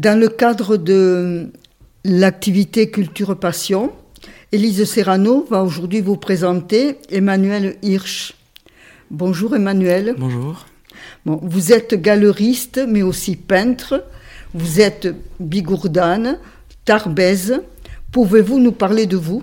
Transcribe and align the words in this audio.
Dans 0.00 0.18
le 0.18 0.28
cadre 0.28 0.78
de 0.78 1.52
l'activité 2.06 2.90
Culture 2.90 3.38
Passion, 3.38 3.92
Élise 4.50 4.84
Serrano 4.84 5.46
va 5.50 5.62
aujourd'hui 5.62 6.00
vous 6.00 6.16
présenter 6.16 6.96
Emmanuel 7.10 7.76
Hirsch. 7.82 8.32
Bonjour 9.10 9.54
Emmanuel. 9.54 10.14
Bonjour. 10.16 10.64
Bon, 11.26 11.38
vous 11.42 11.74
êtes 11.74 12.00
galeriste 12.00 12.80
mais 12.88 13.02
aussi 13.02 13.36
peintre. 13.36 14.02
Vous 14.54 14.80
êtes 14.80 15.14
bigourdane, 15.38 16.38
tarbèze. 16.86 17.60
Pouvez-vous 18.10 18.58
nous 18.58 18.72
parler 18.72 19.04
de 19.04 19.18
vous? 19.18 19.42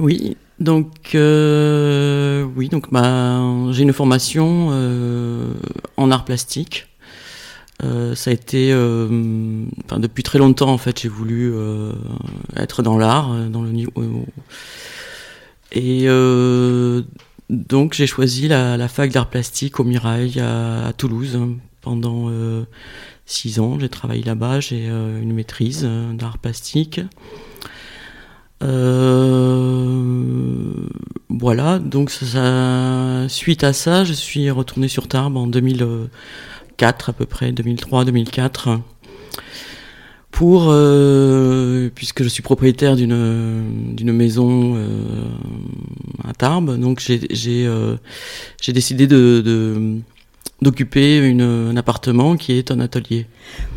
Oui, 0.00 0.36
donc 0.58 1.14
euh, 1.14 2.44
oui, 2.56 2.68
donc 2.68 2.90
bah, 2.90 3.44
j'ai 3.70 3.84
une 3.84 3.92
formation 3.92 4.70
euh, 4.72 5.52
en 5.96 6.10
art 6.10 6.24
plastique. 6.24 6.88
Euh, 7.84 8.14
ça 8.14 8.30
a 8.30 8.32
été, 8.34 8.72
euh, 8.72 9.64
depuis 9.98 10.22
très 10.22 10.38
longtemps 10.38 10.70
en 10.70 10.78
fait, 10.78 11.00
j'ai 11.00 11.08
voulu 11.08 11.52
euh, 11.52 11.92
être 12.56 12.82
dans 12.82 12.96
l'art, 12.96 13.34
dans 13.50 13.62
le 13.62 13.70
niveau. 13.70 13.90
Et 15.72 16.06
donc 17.50 17.94
j'ai 17.94 18.06
choisi 18.06 18.46
la, 18.48 18.88
fac 18.88 19.10
d'art 19.10 19.28
plastique 19.28 19.80
au 19.80 19.84
Mirail 19.84 20.38
à, 20.40 20.92
Toulouse 20.96 21.38
pendant 21.80 22.30
six 23.26 23.58
ans. 23.58 23.78
J'ai 23.80 23.88
travaillé 23.88 24.22
là-bas, 24.22 24.60
j'ai 24.60 24.86
une 24.86 25.32
maîtrise 25.32 25.88
d'art 26.12 26.38
plastique. 26.38 27.00
voilà, 31.30 31.78
donc 31.78 32.10
suite 33.28 33.64
à 33.64 33.72
ça, 33.72 34.04
je 34.04 34.12
suis 34.12 34.50
retourné 34.50 34.88
sur 34.88 35.08
Tarbes 35.08 35.36
en 35.36 35.46
2000 35.46 36.08
à 36.80 37.12
peu 37.12 37.26
près, 37.26 37.52
2003-2004 37.52 38.80
pour 40.32 40.68
euh, 40.70 41.90
puisque 41.94 42.22
je 42.22 42.28
suis 42.28 42.42
propriétaire 42.42 42.96
d'une 42.96 43.94
d'une 43.94 44.12
maison 44.12 44.74
euh, 44.76 44.88
à 46.26 46.32
Tarbes, 46.32 46.78
donc 46.80 47.00
j'ai 47.00 47.20
j'ai 47.30 47.66
euh, 47.66 47.96
j'ai 48.60 48.72
décidé 48.72 49.06
de, 49.06 49.98
d'occuper 50.62 51.18
une, 51.18 51.42
un 51.42 51.76
appartement 51.76 52.36
qui 52.36 52.54
est 52.54 52.70
un 52.70 52.80
atelier. 52.80 53.26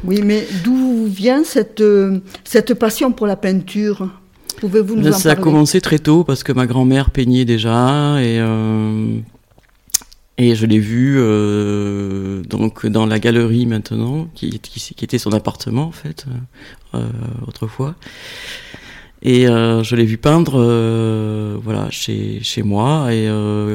Oui, 0.05 0.22
mais 0.23 0.47
d'où 0.63 1.05
vient 1.07 1.44
cette 1.44 1.84
cette 2.45 2.73
passion 2.73 3.11
pour 3.11 3.28
la 3.28 3.35
peinture? 3.35 4.09
Pouvez-vous 4.61 4.95
nous 4.95 5.01
en 5.01 5.09
parler 5.09 5.22
Ça 5.22 5.31
a 5.31 5.35
commencé 5.35 5.81
très 5.81 6.00
tôt 6.00 6.23
parce 6.23 6.41
que 6.44 6.53
ma 6.53 6.66
grand-mère 6.66 7.09
peignait 7.09 7.44
déjà 7.44 8.23
et 8.23 8.39
et 10.38 10.56
je 10.56 10.66
l'ai 10.66 10.79
vu 10.79 11.16
euh, 11.18 12.41
donc 12.44 12.85
dans 12.85 13.06
la 13.06 13.19
galerie 13.19 13.66
maintenant, 13.66 14.28
qui, 14.35 14.59
qui, 14.59 15.06
était 15.06 15.18
son 15.18 15.31
appartement 15.31 15.84
en 15.84 15.91
fait 15.91 16.25
euh, 16.28 17.00
euh 17.00 17.09
autrefois. 17.47 17.96
Et 19.22 19.47
euh, 19.47 19.81
je 19.81 19.96
l'ai 19.96 20.06
vu 20.06 20.18
peindre, 20.18 20.56
euh, 20.57 21.57
voilà, 21.63 21.90
chez 21.90 22.40
chez 22.44 22.63
moi. 22.63 23.13
Et 23.13 23.28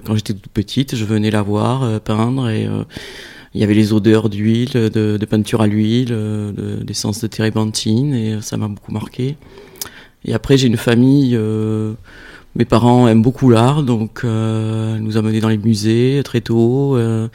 quand 0.04 0.15
j'étais 0.15 0.34
toute 0.34 0.48
petite, 0.48 0.97
je 0.97 1.04
venais 1.04 1.31
la 1.31 1.43
voir 1.43 2.00
peindre 2.00 2.48
et 2.50 2.69
il 3.54 3.60
y 3.60 3.65
avait 3.65 3.75
les 3.75 3.92
odeurs 3.92 4.28
d'huile, 4.28 4.72
de, 4.72 5.16
de, 5.16 5.27
peinture 5.27 5.62
à 5.62 5.66
l'huile, 5.66 6.15
d'essence 6.82 7.21
de, 7.21 7.27
de 7.27 7.32
térébenthine 7.32 8.15
et 8.15 8.41
ça 8.42 8.59
m'a 8.59 8.69
beaucoup 8.69 8.92
marqué. 8.92 9.37
Et 10.27 10.34
après 10.34 10.59
j'ai 10.59 10.66
une 10.66 10.77
famille 10.77 11.38
mes 12.56 12.64
parents 12.64 13.06
aiment 13.08 13.22
beaucoup 13.22 13.50
l'art, 13.50 13.82
donc 13.82 14.22
euh, 14.24 14.98
nous 14.98 15.16
a 15.16 15.22
menés 15.22 15.40
dans 15.40 15.48
les 15.48 15.58
musées 15.58 16.20
très 16.24 16.40
tôt. 16.40 16.96
Euh, 16.96 17.28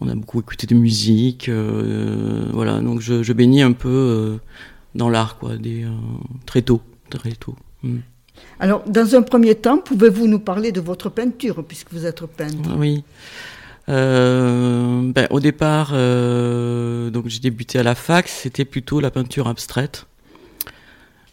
on 0.00 0.08
a 0.08 0.14
beaucoup 0.14 0.40
écouté 0.40 0.66
de 0.66 0.74
musique, 0.74 1.48
euh, 1.48 2.46
voilà. 2.52 2.80
Donc 2.80 3.00
je, 3.00 3.22
je 3.22 3.32
baignais 3.32 3.62
un 3.62 3.72
peu 3.72 3.88
euh, 3.88 4.36
dans 4.94 5.08
l'art, 5.08 5.38
quoi, 5.38 5.56
des, 5.56 5.86
très 6.44 6.62
tôt, 6.62 6.80
très 7.08 7.32
tôt. 7.32 7.56
Mm. 7.82 7.98
Alors, 8.60 8.82
dans 8.86 9.14
un 9.14 9.22
premier 9.22 9.54
temps, 9.54 9.78
pouvez-vous 9.78 10.26
nous 10.26 10.38
parler 10.38 10.72
de 10.72 10.80
votre 10.80 11.08
peinture, 11.08 11.64
puisque 11.64 11.92
vous 11.92 12.04
êtes 12.04 12.26
peintre? 12.26 12.76
Oui. 12.76 13.02
Euh, 13.88 15.12
ben, 15.14 15.26
au 15.30 15.40
départ, 15.40 15.92
donc 15.92 17.28
j'ai 17.28 17.38
débuté 17.40 17.78
à 17.78 17.82
la 17.82 17.94
fac, 17.94 18.28
c'était 18.28 18.64
plutôt 18.64 19.00
la 19.00 19.10
peinture 19.10 19.46
abstraite. 19.48 20.06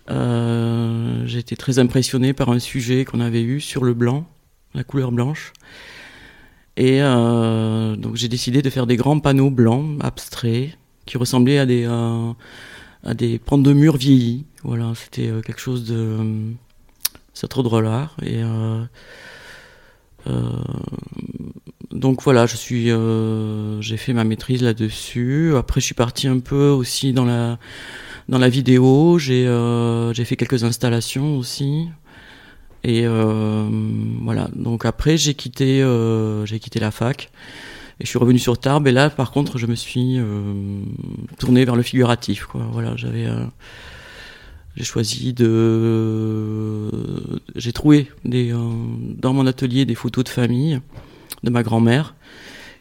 Euh, 0.09 1.27
été 1.43 1.55
très 1.55 1.79
impressionné 1.79 2.33
par 2.33 2.49
un 2.49 2.59
sujet 2.59 3.05
qu'on 3.05 3.19
avait 3.19 3.41
eu 3.41 3.59
sur 3.59 3.83
le 3.83 3.93
blanc, 3.93 4.25
la 4.73 4.83
couleur 4.83 5.11
blanche. 5.11 5.53
Et 6.77 7.01
euh, 7.01 7.95
donc 7.95 8.15
j'ai 8.15 8.27
décidé 8.27 8.61
de 8.61 8.69
faire 8.69 8.87
des 8.87 8.95
grands 8.95 9.19
panneaux 9.19 9.51
blancs, 9.51 9.99
abstraits, 10.01 10.77
qui 11.05 11.17
ressemblaient 11.17 11.59
à 11.59 11.65
des, 11.65 11.85
euh, 11.85 12.31
à 13.03 13.13
des 13.13 13.39
pentes 13.39 13.63
de 13.63 13.73
murs 13.73 13.97
vieillis. 13.97 14.45
Voilà, 14.63 14.93
c'était 14.95 15.27
euh, 15.27 15.41
quelque 15.41 15.59
chose 15.59 15.85
de... 15.85 16.17
c'est 17.33 17.47
trop 17.47 17.63
drôle 17.63 17.83
l'art. 17.83 18.15
Et 18.23 18.41
donc 21.91 22.23
voilà, 22.23 22.45
je 22.45 22.55
suis, 22.55 22.89
j'ai 23.81 23.97
fait 23.97 24.13
ma 24.13 24.23
maîtrise 24.23 24.63
là-dessus. 24.63 25.53
Après, 25.55 25.81
je 25.81 25.85
suis 25.85 25.95
parti 25.95 26.27
un 26.27 26.39
peu 26.39 26.69
aussi 26.69 27.13
dans 27.13 27.25
la 27.25 27.59
dans 28.29 28.39
la 28.39 28.49
vidéo. 28.49 29.17
J'ai 29.19 29.47
euh, 29.47 30.13
j'ai 30.13 30.25
fait 30.25 30.35
quelques 30.35 30.63
installations 30.63 31.37
aussi. 31.37 31.87
Et 32.83 33.03
euh, 33.05 33.69
voilà. 34.21 34.49
Donc 34.55 34.85
après, 34.85 35.17
j'ai 35.17 35.33
quitté 35.33 35.81
euh, 35.81 36.45
j'ai 36.45 36.59
quitté 36.59 36.79
la 36.79 36.91
fac 36.91 37.31
et 37.99 38.05
je 38.05 38.09
suis 38.09 38.19
revenu 38.19 38.39
sur 38.39 38.57
Tarbes. 38.57 38.87
Et 38.87 38.91
là, 38.91 39.09
par 39.09 39.31
contre, 39.31 39.57
je 39.57 39.67
me 39.67 39.75
suis 39.75 40.19
tourné 41.37 41.65
vers 41.65 41.75
le 41.75 41.83
figuratif. 41.83 42.45
Quoi. 42.45 42.67
Voilà, 42.71 42.95
j'avais 42.95 43.27
j'ai 44.75 44.83
choisi 44.83 45.33
de 45.33 46.89
j'ai 47.55 47.71
trouvé 47.71 48.11
des 48.25 48.51
dans 48.51 49.33
mon 49.33 49.45
atelier 49.45 49.85
des 49.85 49.95
photos 49.95 50.23
de 50.23 50.29
famille 50.29 50.79
de 51.43 51.49
ma 51.49 51.61
grand-mère 51.61 52.15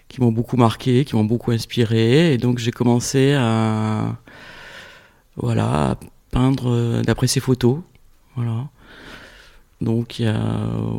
qui 0.08 0.20
m'ont 0.20 0.32
beaucoup 0.32 0.56
marqué, 0.56 1.04
qui 1.04 1.16
m'ont 1.16 1.24
beaucoup 1.24 1.50
inspiré 1.52 2.32
et 2.32 2.38
donc 2.38 2.58
j'ai 2.58 2.70
commencé 2.70 3.32
à 3.32 4.16
voilà, 5.36 5.96
peindre 6.30 6.70
euh, 6.70 7.02
d'après 7.02 7.26
ses 7.26 7.40
photos, 7.40 7.78
voilà. 8.36 8.68
Donc 9.80 10.18
il 10.18 10.26
y 10.26 10.28
a 10.28 10.40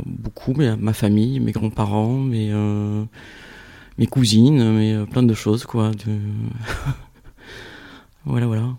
beaucoup, 0.06 0.54
mais 0.58 0.76
ma 0.76 0.94
famille, 0.94 1.40
mes 1.40 1.52
grands-parents, 1.52 2.18
mes, 2.18 2.50
euh, 2.52 3.04
mes 3.98 4.08
cousines, 4.08 4.72
mais 4.74 4.94
euh, 4.94 5.06
plein 5.06 5.24
de 5.24 5.34
choses, 5.34 5.66
quoi. 5.66 5.92
De... 5.92 6.18
voilà, 8.26 8.46
voilà. 8.46 8.76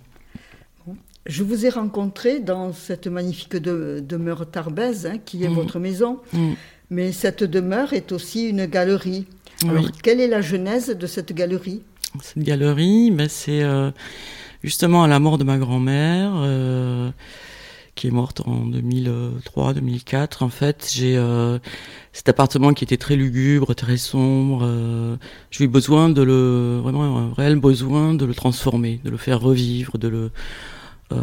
Je 1.27 1.43
vous 1.43 1.65
ai 1.65 1.71
rencontré 1.71 2.41
dans 2.41 2.75
cette 2.75 3.07
magnifique 3.07 3.57
demeure 3.57 4.51
Tarbèze, 4.51 5.07
hein, 5.07 5.19
qui 5.25 5.43
est 5.43 5.49
mm. 5.49 5.55
votre 5.55 5.79
maison. 5.79 6.21
Mm. 6.35 6.53
Mais 6.91 7.13
cette 7.13 7.45
demeure 7.45 7.95
est 7.95 8.13
aussi 8.13 8.51
une 8.51 8.67
galerie. 8.67 9.27
Alors, 9.67 9.91
quelle 10.03 10.21
est 10.21 10.29
la 10.29 10.43
genèse 10.43 10.91
de 10.91 11.07
cette 11.07 11.33
galerie? 11.33 11.81
Cette 12.21 12.43
galerie, 12.43 13.11
ben, 13.11 13.29
c'est 13.31 13.63
justement 14.65 15.05
à 15.05 15.09
la 15.09 15.21
mort 15.21 15.39
de 15.39 15.45
ma 15.45 15.59
grand-mère, 15.59 16.33
euh, 16.37 17.11
qui 17.95 18.09
est 18.09 18.11
morte 18.11 18.41
en 18.47 18.67
2003-2004. 18.67 20.43
En 20.43 20.49
fait, 20.49 20.91
j'ai 20.93 21.17
euh, 21.17 21.59
cet 22.13 22.29
appartement 22.29 22.73
qui 22.73 22.83
était 22.83 22.97
très 22.97 23.15
lugubre, 23.15 23.75
très 23.75 23.99
sombre. 23.99 24.63
Euh, 24.65 25.17
j'ai 25.51 25.65
eu 25.65 25.69
besoin 25.69 26.09
de 26.09 26.23
le, 26.23 26.81
vraiment 26.83 27.19
un 27.19 27.33
réel 27.35 27.57
besoin 27.57 28.15
de 28.15 28.25
le 28.25 28.35
transformer, 28.35 29.01
de 29.05 29.11
le 29.11 29.19
faire 29.19 29.41
revivre, 29.41 29.99
de 29.99 30.09
le, 30.09 30.31
euh, 31.13 31.19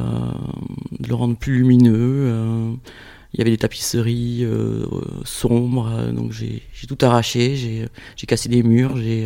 de 1.00 1.10
le 1.10 1.16
rendre 1.16 1.36
plus 1.36 1.58
lumineux. 1.58 2.26
Euh. 2.28 2.72
il 3.34 3.40
y 3.40 3.42
avait 3.42 3.52
des 3.52 3.58
tapisseries 3.58 4.46
sombres, 5.26 6.12
donc 6.14 6.32
j'ai 6.32 6.62
tout 6.88 6.98
arraché, 7.02 7.56
j'ai 7.56 8.28
cassé 8.28 8.50
des 8.50 8.62
murs, 8.62 8.98
j'ai 8.98 9.26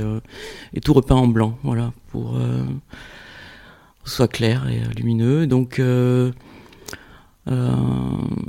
tout 0.84 0.94
repeint 0.94 1.16
en 1.16 1.28
blanc, 1.28 1.58
voilà, 1.64 1.92
pour 2.12 2.38
soit 4.06 4.28
clair 4.28 4.68
et 4.70 4.82
lumineux. 4.96 5.48
Donc 5.48 5.82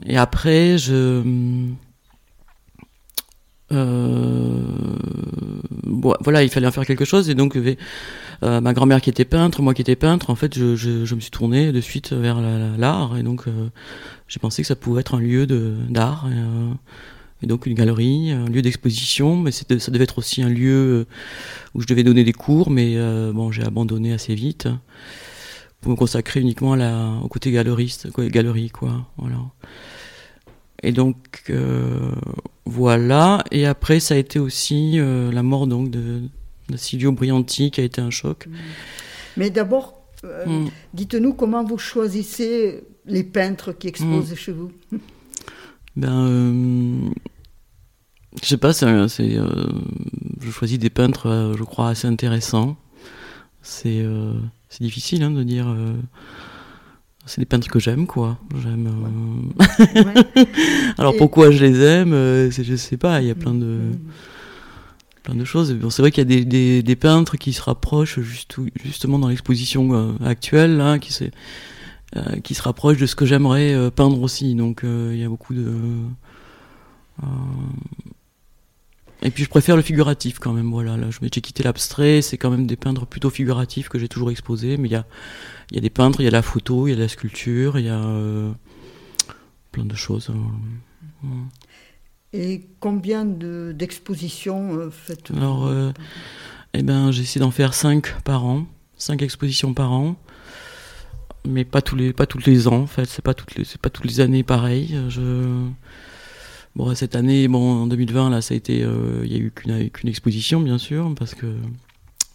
et 0.06 0.16
après 0.16 0.78
je 0.78 1.22
euh, 3.72 4.62
voilà, 6.20 6.42
il 6.42 6.50
fallait 6.50 6.66
en 6.66 6.72
faire 6.72 6.86
quelque 6.86 7.04
chose. 7.04 7.30
Et 7.30 7.34
donc 7.34 7.56
euh, 7.56 8.60
ma 8.60 8.72
grand-mère 8.72 9.00
qui 9.00 9.10
était 9.10 9.24
peintre, 9.24 9.62
moi 9.62 9.74
qui 9.74 9.82
étais 9.82 9.96
peintre, 9.96 10.30
en 10.30 10.34
fait, 10.34 10.56
je, 10.56 10.76
je, 10.76 11.14
me 11.14 11.20
suis 11.20 11.30
tourné 11.30 11.72
de 11.72 11.80
suite 11.80 12.12
vers 12.12 12.40
l'art. 12.40 13.16
Et 13.16 13.22
donc 13.22 13.48
euh, 13.48 13.68
j'ai 14.28 14.38
pensé 14.38 14.62
que 14.62 14.68
ça 14.68 14.76
pouvait 14.76 15.00
être 15.00 15.14
un 15.14 15.20
lieu 15.20 15.46
d'art 15.46 16.26
et, 16.30 16.34
euh, 16.34 16.72
et, 17.42 17.46
donc 17.46 17.66
une 17.66 17.74
galerie, 17.74 18.30
un 18.30 18.46
lieu 18.46 18.62
d'exposition, 18.62 19.36
mais 19.36 19.50
ça 19.50 19.64
devait 19.68 20.04
être 20.04 20.18
aussi 20.18 20.42
un 20.42 20.48
lieu 20.48 21.06
où 21.74 21.80
je 21.80 21.86
devais 21.86 22.02
donner 22.02 22.24
des 22.24 22.32
cours, 22.32 22.70
mais 22.70 22.96
bon, 23.32 23.52
j'ai 23.52 23.62
abandonné 23.62 24.12
assez 24.12 24.34
vite 24.34 24.68
pour 25.86 25.92
me 25.92 25.96
consacrer 25.96 26.40
uniquement 26.40 26.72
à 26.72 26.76
la, 26.76 27.12
au 27.22 27.28
côté 27.28 27.52
galeriste, 27.52 28.10
quoi, 28.10 28.26
galerie, 28.26 28.70
quoi, 28.70 29.06
voilà. 29.18 29.38
Et 30.82 30.90
donc 30.90 31.44
euh, 31.48 32.10
voilà. 32.64 33.44
Et 33.52 33.66
après, 33.66 34.00
ça 34.00 34.14
a 34.14 34.16
été 34.16 34.40
aussi 34.40 34.98
euh, 34.98 35.30
la 35.30 35.44
mort 35.44 35.68
donc 35.68 35.90
de, 35.90 36.22
de, 36.70 36.76
Silvio 36.76 37.12
Brianti, 37.12 37.70
qui 37.70 37.80
a 37.80 37.84
été 37.84 38.00
un 38.00 38.10
choc. 38.10 38.48
Mais 39.36 39.50
d'abord, 39.50 40.02
euh, 40.24 40.64
mm. 40.64 40.70
dites-nous 40.92 41.34
comment 41.34 41.62
vous 41.62 41.78
choisissez 41.78 42.82
les 43.04 43.22
peintres 43.22 43.70
qui 43.70 43.86
exposent 43.86 44.32
mm. 44.32 44.36
chez 44.36 44.52
vous. 44.52 44.72
Ben, 45.94 47.10
je 48.42 48.46
sais 48.46 48.58
pas. 48.58 48.74
C'est, 48.74 48.86
je 49.30 50.50
choisis 50.50 50.78
des 50.78 50.90
peintres, 50.90 51.54
je 51.56 51.62
crois, 51.62 51.88
assez 51.88 52.06
intéressants. 52.06 52.76
C'est, 53.62 54.04
c'est 54.76 54.84
difficile 54.84 55.22
hein, 55.22 55.30
de 55.30 55.42
dire 55.42 55.66
c'est 57.26 57.40
des 57.40 57.46
peintres 57.46 57.68
que 57.68 57.80
j'aime, 57.80 58.06
quoi. 58.06 58.38
J'aime. 58.62 59.50
Euh, 59.60 60.44
Alors 60.98 61.16
pourquoi 61.16 61.50
je 61.50 61.64
les 61.64 61.80
aime 61.82 62.12
euh, 62.12 62.50
Je 62.50 62.76
sais 62.76 62.96
pas. 62.96 63.20
Il 63.20 63.26
y 63.26 63.30
a 63.32 63.34
plein 63.34 63.52
de 63.52 63.66
mm. 63.66 63.98
plein 65.24 65.34
de 65.34 65.44
choses. 65.44 65.74
Bon, 65.74 65.90
c'est 65.90 66.02
vrai 66.02 66.12
qu'il 66.12 66.30
y 66.30 66.38
a 66.38 66.44
des, 66.44 66.82
des, 66.82 66.96
peintres 66.96 67.36
qui 67.36 67.52
se 67.52 67.60
rapprochent 67.60 68.20
juste, 68.20 68.56
justement 68.84 69.18
dans 69.18 69.28
l'exposition 69.28 69.92
euh, 69.92 70.12
actuelle, 70.24 70.76
là, 70.76 70.98
qui 70.98 71.12
se 71.12 71.24
qui 72.42 72.54
se 72.54 72.62
rapprochent 72.62 72.96
de 72.96 73.04
ce 73.04 73.14
que 73.14 73.26
j'aimerais 73.26 73.90
peindre 73.90 74.22
aussi. 74.22 74.54
Donc 74.54 74.80
il 74.84 75.18
y 75.18 75.24
a 75.24 75.28
beaucoup 75.28 75.52
de 75.52 75.70
et 79.22 79.30
puis 79.30 79.44
je 79.44 79.48
préfère 79.48 79.76
le 79.76 79.82
figuratif 79.82 80.38
quand 80.38 80.52
même. 80.52 80.70
Voilà, 80.70 80.96
là, 80.96 81.08
j'ai 81.10 81.40
quitté 81.40 81.62
l'abstrait. 81.62 82.22
C'est 82.22 82.36
quand 82.36 82.50
même 82.50 82.66
des 82.66 82.76
peintres 82.76 83.06
plutôt 83.06 83.30
figuratifs 83.30 83.88
que 83.88 83.98
j'ai 83.98 84.08
toujours 84.08 84.30
exposés. 84.30 84.76
Mais 84.76 84.88
il 84.88 84.92
y 84.92 84.96
a, 84.96 85.06
y 85.72 85.78
a 85.78 85.80
des 85.80 85.90
peintres, 85.90 86.20
il 86.20 86.24
y 86.24 86.28
a 86.28 86.30
la 86.30 86.42
photo, 86.42 86.86
il 86.86 86.92
y 86.92 86.94
a 86.94 86.98
la 86.98 87.08
sculpture, 87.08 87.78
il 87.78 87.86
y 87.86 87.88
a 87.88 87.98
euh, 87.98 88.52
plein 89.72 89.84
de 89.84 89.94
choses. 89.94 90.30
Hein. 90.30 91.28
Et 92.32 92.66
combien 92.80 93.24
d'expositions 93.24 94.74
euh, 94.74 94.90
faites-vous 94.90 95.38
Alors, 95.38 95.66
euh, 95.66 95.92
eh 96.74 96.82
ben, 96.82 97.10
j'essaie 97.10 97.40
d'en 97.40 97.50
faire 97.50 97.72
5 97.72 98.20
par 98.22 98.44
an, 98.44 98.66
5 98.98 99.22
expositions 99.22 99.72
par 99.72 99.92
an, 99.92 100.16
mais 101.46 101.64
pas 101.64 101.80
tous 101.80 101.96
les, 101.96 102.12
pas 102.12 102.26
tous 102.26 102.44
les 102.44 102.68
ans 102.68 102.82
en 102.82 102.86
fait. 102.86 103.06
C'est 103.06 103.24
pas 103.24 103.32
toutes 103.32 103.54
les, 103.54 103.64
c'est 103.64 103.80
pas 103.80 103.88
toutes 103.88 104.04
les 104.04 104.20
années 104.20 104.42
pareil. 104.42 104.98
Je 105.08 105.70
Bon, 106.76 106.94
cette 106.94 107.16
année, 107.16 107.48
bon, 107.48 107.84
en 107.84 107.86
2020, 107.86 108.28
là, 108.28 108.42
ça 108.42 108.52
a 108.52 108.56
été, 108.56 108.82
euh, 108.82 109.22
il 109.24 109.30
n'y 109.30 109.36
a 109.36 109.38
eu 109.38 109.50
qu'une 109.50 110.08
exposition, 110.10 110.60
bien 110.60 110.76
sûr, 110.76 111.10
parce 111.18 111.34
que 111.34 111.46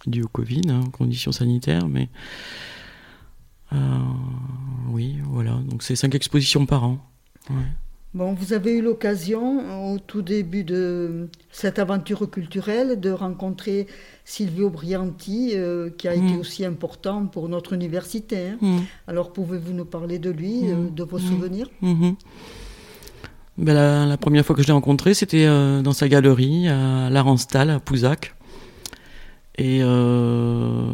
dû 0.08 0.24
au 0.24 0.28
Covid, 0.28 0.64
hein, 0.70 0.82
conditions 0.92 1.32
sanitaires, 1.32 1.88
mais 1.88 2.10
euh, 3.72 3.78
oui, 4.90 5.18
voilà. 5.30 5.60
Donc 5.70 5.84
c'est 5.84 5.96
cinq 5.96 6.16
expositions 6.16 6.66
par 6.66 6.86
an. 6.86 6.98
Bon, 8.16 8.34
vous 8.34 8.54
avez 8.54 8.74
eu 8.74 8.82
l'occasion, 8.82 9.94
au 9.94 10.00
tout 10.00 10.24
début 10.24 10.64
de 10.64 11.30
cette 11.52 11.78
aventure 11.78 12.28
culturelle, 12.30 13.00
de 13.00 13.12
rencontrer 13.12 13.86
Silvio 14.26 14.72
Brianti, 14.72 15.52
euh, 15.54 15.92
qui 15.92 16.08
a 16.08 16.16
été 16.16 16.34
mm. 16.34 16.40
aussi 16.40 16.66
important 16.66 17.28
pour 17.28 17.48
notre 17.48 17.74
université. 17.74 18.50
Hein. 18.50 18.58
Mm. 18.60 18.80
Alors, 19.06 19.34
pouvez-vous 19.34 19.74
nous 19.74 19.86
parler 19.86 20.18
de 20.18 20.32
lui, 20.32 20.64
mm. 20.64 20.96
de 20.96 21.04
vos 21.04 21.20
souvenirs? 21.20 21.70
Mm-hmm. 21.84 22.16
Ben, 23.62 24.08
la, 24.08 24.18
première 24.18 24.44
fois 24.44 24.56
que 24.56 24.63
je 24.63 24.68
l'ai 24.68 24.74
rencontré, 24.74 25.13
c'était 25.13 25.46
euh, 25.46 25.84
dans 25.84 25.94
sa 25.94 26.10
galerie 26.10 26.68
à 26.68 27.12
Larenstal, 27.12 27.69
à 27.69 27.80
Pouzac. 27.80 28.34
Et 29.56 29.81
euh, 29.84 30.92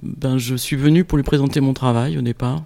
ben, 0.00 0.38
je 0.38 0.54
suis 0.54 0.76
venu 0.76 1.04
pour 1.04 1.18
lui 1.18 1.24
présenter 1.24 1.60
mon 1.60 1.74
travail 1.74 2.16
au 2.16 2.22
départ, 2.22 2.62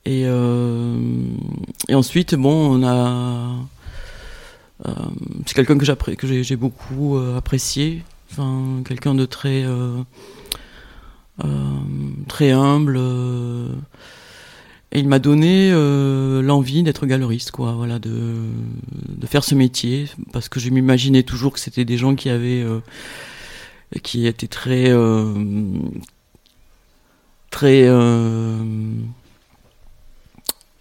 Et, 0.06 0.22
euh, 0.24 0.96
et 1.88 1.94
ensuite, 1.96 2.36
bon, 2.36 2.80
on 2.80 2.86
a. 2.86 3.56
Euh, 4.86 4.92
c'est 5.46 5.54
quelqu'un 5.54 5.76
que, 5.76 6.14
que 6.14 6.42
j'ai 6.42 6.56
beaucoup 6.56 7.16
euh, 7.16 7.36
apprécié. 7.36 8.04
Enfin, 8.30 8.82
quelqu'un 8.86 9.16
de 9.16 9.26
très. 9.26 9.64
très 12.28 12.52
humble. 12.52 12.96
et 14.92 15.00
il 15.00 15.08
m'a 15.08 15.18
donné 15.18 15.72
l'envie 16.42 16.84
d'être 16.84 17.04
galeriste, 17.06 17.50
quoi, 17.50 17.72
voilà, 17.72 17.98
de, 17.98 18.36
de 19.08 19.26
faire 19.26 19.42
ce 19.42 19.56
métier, 19.56 20.08
parce 20.32 20.48
que 20.48 20.60
je 20.60 20.70
m'imaginais 20.70 21.24
toujours 21.24 21.52
que 21.52 21.58
c'était 21.58 21.84
des 21.84 21.98
gens 21.98 22.14
qui 22.14 22.30
avaient, 22.30 22.64
qui 24.04 24.26
étaient 24.28 24.46
très, 24.46 24.94
très, 27.50 27.88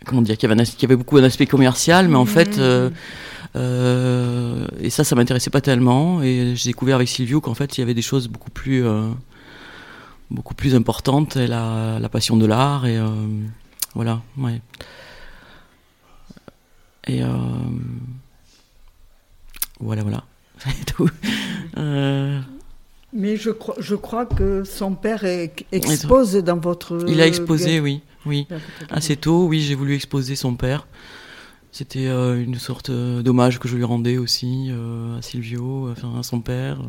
comment 0.05 0.21
dire, 0.21 0.37
qu'il 0.37 0.49
y, 0.49 0.51
avait 0.51 0.61
avait 0.83 0.95
beaucoup 0.95 1.19
d'aspect 1.19 1.45
commercial, 1.45 2.07
mais 2.07 2.15
en 2.15 2.25
fait, 2.25 2.57
mmh. 2.57 2.61
euh, 2.61 2.89
euh, 3.55 4.67
et 4.79 4.89
ça, 4.89 5.03
ça 5.03 5.15
m'intéressait 5.15 5.49
pas 5.49 5.61
tellement. 5.61 6.21
Et 6.21 6.53
j'ai 6.55 6.69
découvert 6.69 6.95
avec 6.95 7.07
Silvio 7.07 7.41
qu'en 7.41 7.53
fait, 7.53 7.77
il 7.77 7.81
y 7.81 7.83
avait 7.83 7.93
des 7.93 8.01
choses 8.01 8.27
beaucoup 8.27 8.51
plus, 8.51 8.85
euh, 8.85 9.09
beaucoup 10.31 10.53
plus 10.53 10.75
importantes, 10.75 11.35
et 11.35 11.47
la, 11.47 11.99
la 11.99 12.09
passion 12.09 12.37
de 12.37 12.45
l'art, 12.45 12.85
et 12.85 12.99
voilà, 13.93 14.21
ouais. 14.37 14.61
Et 17.07 17.21
voilà, 19.79 20.03
voilà. 20.03 20.23
tout. 20.95 21.09
Mais 23.13 23.37
je 23.37 23.49
crois, 23.49 23.75
je 23.79 23.95
crois 23.95 24.25
que 24.25 24.65
son 24.65 24.93
père 24.93 25.23
expose 25.71 26.35
dans 26.35 26.57
votre. 26.57 27.05
Il 27.07 27.21
a 27.21 27.27
exposé, 27.27 27.79
oui. 27.79 28.01
Oui, 28.25 28.47
assez 28.89 29.15
tôt, 29.15 29.45
oui, 29.45 29.61
j'ai 29.61 29.75
voulu 29.75 29.93
exposer 29.95 30.35
son 30.35 30.55
père. 30.55 30.87
C'était 31.75 32.07
euh, 32.07 32.41
une 32.41 32.55
sorte 32.55 32.89
euh, 32.89 33.21
d'hommage 33.21 33.59
que 33.59 33.67
je 33.67 33.75
lui 33.75 33.83
rendais 33.83 34.17
aussi 34.17 34.67
euh, 34.69 35.17
à 35.17 35.21
Silvio, 35.21 35.91
enfin 35.91 36.17
à 36.17 36.23
son 36.23 36.39
père. 36.39 36.79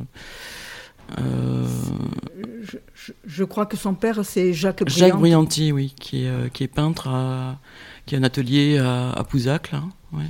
Je, 3.24 3.42
crois 3.42 3.66
que 3.66 3.76
son 3.76 3.94
père, 3.94 4.24
c'est 4.24 4.52
Jacques 4.52 4.84
Brianti. 4.84 5.00
Jacques 5.00 5.16
Brianti, 5.18 5.72
oui, 5.72 5.92
qui 5.98 6.24
est, 6.24 6.52
qui 6.52 6.62
est 6.62 6.68
peintre, 6.68 7.08
à, 7.08 7.58
qui 8.06 8.14
a 8.14 8.18
un 8.18 8.22
atelier 8.22 8.78
à, 8.78 9.10
à 9.10 9.24
Pouzac, 9.24 9.72
là. 9.72 9.82
Ouais. 10.12 10.22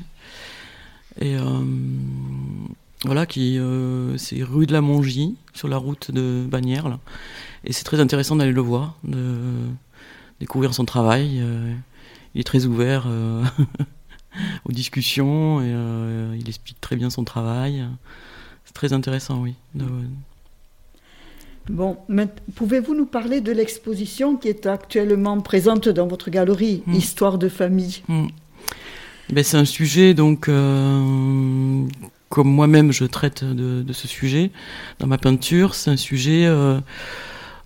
Et 1.20 1.36
voilà, 3.04 3.26
qui 3.26 3.60
c'est 4.16 4.42
rue 4.42 4.64
de 4.64 4.72
la 4.72 4.80
Mongie, 4.80 5.36
sur 5.52 5.68
la 5.68 5.76
route 5.76 6.10
de 6.12 6.46
Bagnères, 6.48 6.88
là. 6.88 6.98
Et 7.64 7.75
c'est 7.75 7.84
très 7.84 8.00
intéressant 8.00 8.36
d'aller 8.36 8.52
le 8.52 8.62
voir, 8.62 8.96
de 9.04 9.34
découvrir 10.40 10.74
son 10.74 10.84
travail. 10.84 11.40
Euh, 11.40 11.72
il 12.34 12.40
est 12.40 12.44
très 12.44 12.66
ouvert 12.66 13.04
euh, 13.06 13.44
aux 14.64 14.72
discussions 14.72 15.60
et 15.60 15.72
euh, 15.72 16.36
il 16.38 16.48
explique 16.48 16.80
très 16.80 16.96
bien 16.96 17.10
son 17.10 17.24
travail. 17.24 17.84
C'est 18.64 18.74
très 18.74 18.92
intéressant, 18.92 19.40
oui. 19.42 19.54
Bon, 21.68 21.98
pouvez-vous 22.54 22.94
nous 22.94 23.06
parler 23.06 23.40
de 23.40 23.52
l'exposition 23.52 24.36
qui 24.36 24.48
est 24.48 24.66
actuellement 24.66 25.40
présente 25.40 25.88
dans 25.88 26.06
votre 26.06 26.30
galerie, 26.30 26.82
hmm. 26.86 26.94
Histoire 26.94 27.38
de 27.38 27.48
famille? 27.48 28.02
Hmm. 28.08 28.26
ben, 29.30 29.42
C'est 29.42 29.56
un 29.56 29.64
sujet, 29.64 30.14
donc, 30.14 30.48
comme 32.28 32.48
moi-même 32.48 32.92
je 32.92 33.04
traite 33.04 33.44
de, 33.44 33.82
de, 33.82 33.92
ce 33.92 34.08
sujet 34.08 34.50
dans 34.98 35.06
ma 35.06 35.18
peinture, 35.18 35.74
c'est 35.74 35.90
un 35.90 35.96
sujet 35.96 36.44
euh, 36.46 36.80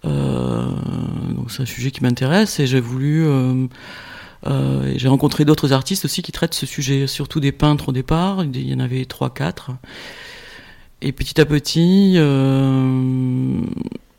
donc 0.04 1.50
c'est 1.50 1.62
un 1.62 1.66
sujet 1.66 1.90
qui 1.90 2.02
m'intéresse 2.02 2.60
et 2.60 2.66
j'ai 2.66 2.80
voulu 2.80 3.26
euh, 3.26 4.92
j'ai 4.96 5.08
rencontré 5.08 5.44
d'autres 5.44 5.72
artistes 5.72 6.04
aussi 6.06 6.22
qui 6.22 6.32
traitent 6.32 6.54
ce 6.54 6.66
sujet, 6.66 7.06
surtout 7.06 7.40
des 7.40 7.52
peintres 7.52 7.90
au 7.90 7.92
départ. 7.92 8.44
Il 8.44 8.68
y 8.68 8.74
en 8.74 8.80
avait 8.80 9.04
trois, 9.04 9.30
quatre. 9.30 9.72
Et 11.02 11.12
petit 11.12 11.40
à 11.40 11.46
petit, 11.46 12.14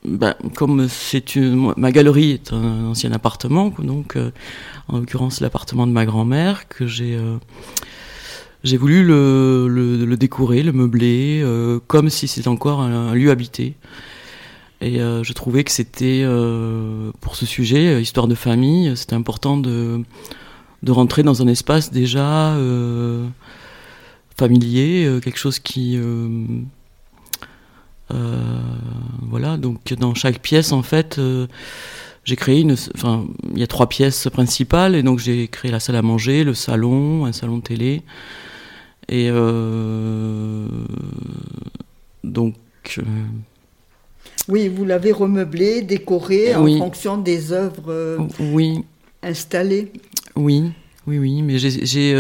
ben, 0.04 0.36
comme 0.56 0.88
c'est 0.88 1.36
une, 1.36 1.74
ma 1.78 1.92
galerie 1.92 2.32
est 2.32 2.54
un 2.54 2.86
ancien 2.86 3.12
appartement, 3.12 3.74
donc 3.80 4.18
en 4.88 4.98
l'occurrence 5.00 5.42
l'appartement 5.42 5.86
de 5.88 5.92
ma 5.92 6.06
grand-mère 6.06 6.68
que 6.68 6.88
j'ai 6.88 7.20
j'ai 8.64 8.78
voulu 8.78 9.04
le, 9.04 10.16
décorer, 10.18 10.62
le 10.64 10.72
meubler, 10.72 11.42
euh, 11.44 11.80
comme 11.88 12.10
si 12.10 12.28
c'était 12.28 12.48
encore 12.48 12.82
un, 12.82 13.14
lieu 13.14 13.32
habité. 13.32 13.76
Et 14.82 15.00
euh, 15.00 15.24
je 15.24 15.34
trouvais 15.34 15.64
que 15.64 15.72
c'était, 15.72 16.22
euh, 16.24 17.12
pour 17.22 17.36
ce 17.36 17.46
sujet, 17.46 18.02
histoire 18.02 18.28
de 18.28 18.36
famille, 18.36 18.96
c'était 18.98 19.16
important 19.16 19.58
de, 19.58 20.02
de 20.82 20.92
rentrer 20.92 21.24
dans 21.24 21.42
un 21.44 21.48
espace 21.48 21.92
déjà 21.92 22.58
familier, 24.38 25.20
quelque 25.24 25.38
chose 25.38 25.60
qui... 25.60 26.00
voilà, 28.10 29.58
donc 29.58 29.94
dans 29.94 30.16
chaque 30.16 30.40
pièce, 30.40 30.72
en 30.72 30.82
fait, 30.82 31.22
j'ai 32.24 32.36
créé 32.36 32.62
une... 32.62 32.76
Enfin, 32.96 33.26
il 33.54 33.60
y 33.60 33.64
a 33.64 33.68
trois 33.68 33.88
pièces 33.88 34.30
principales, 34.30 34.96
et 34.96 35.04
donc 35.04 35.20
j'ai 35.20 35.48
créé 35.48 35.70
la 35.70 35.80
salle 35.80 35.96
à 35.96 36.02
manger, 36.02 36.44
le 36.44 36.56
salon, 36.56 37.26
un 37.26 37.34
salon 37.34 37.62
télé, 37.62 38.02
et 39.12 39.30
euh, 39.30 40.68
donc. 42.24 42.56
Euh, 44.50 44.52
oui, 44.52 44.68
vous 44.68 44.86
l'avez 44.86 45.12
remeublé, 45.12 45.82
décoré 45.82 46.56
en 46.56 46.68
fonction 46.78 47.18
des 47.18 47.52
œuvres 47.52 47.90
euh, 47.92 48.18
oui. 48.40 48.84
installées. 49.24 49.92
Oui, 50.36 50.72
oui, 51.08 51.20
oui, 51.20 51.42
mais 51.42 51.58
j'ai. 51.58 51.86
j'ai 51.86 52.12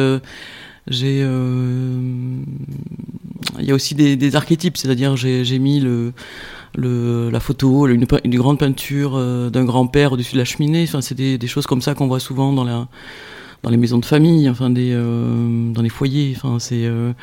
il 3.59 3.65
y 3.65 3.71
a 3.71 3.75
aussi 3.75 3.95
des, 3.95 4.35
archétypes, 4.35 4.77
c'est-à-dire 4.77 5.15
j'ai 5.15 5.59
mis 5.59 5.79
le, 5.79 6.11
le, 6.75 7.29
la 7.29 7.39
photo, 7.39 7.87
une, 7.87 8.05
une 8.23 8.35
grande 8.35 8.59
peinture 8.59 9.17
d'un 9.51 9.63
grand-père 9.63 10.13
au-dessus 10.13 10.33
de 10.33 10.39
la 10.39 10.45
cheminée. 10.45 10.83
Enfin, 10.83 11.01
c'est 11.01 11.15
des, 11.15 11.37
des, 11.37 11.47
choses 11.47 11.67
comme 11.67 11.81
ça 11.81 11.93
qu'on 11.93 12.07
voit 12.07 12.19
souvent 12.19 12.51
dans 12.51 12.63
la, 12.63 12.87
dans 13.63 13.69
les 13.69 13.77
maisons 13.77 13.99
de 13.99 14.05
famille, 14.05 14.49
enfin 14.49 14.69
des, 14.69 14.91
euh, 14.93 15.71
dans 15.71 15.81
les 15.81 15.89
foyers. 15.89 16.33
Enfin, 16.35 16.59
c'est 16.59 16.85
euh, 16.85 17.13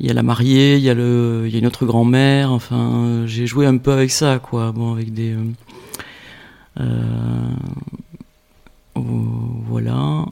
il 0.00 0.06
y 0.06 0.10
a 0.10 0.14
la 0.14 0.22
mariée, 0.22 0.76
il 0.76 0.82
y 0.82 0.90
a 0.90 0.94
le, 0.94 1.44
il 1.46 1.52
y 1.52 1.56
a 1.56 1.58
une 1.58 1.66
autre 1.66 1.86
grand-mère. 1.86 2.52
Enfin, 2.52 3.24
j'ai 3.26 3.46
joué 3.46 3.66
un 3.66 3.76
peu 3.76 3.92
avec 3.92 4.10
ça, 4.10 4.38
quoi. 4.38 4.72
Bon, 4.72 4.94
avec 4.94 5.12
des 5.12 5.36
euh, 6.80 7.50
voilà. 8.94 10.26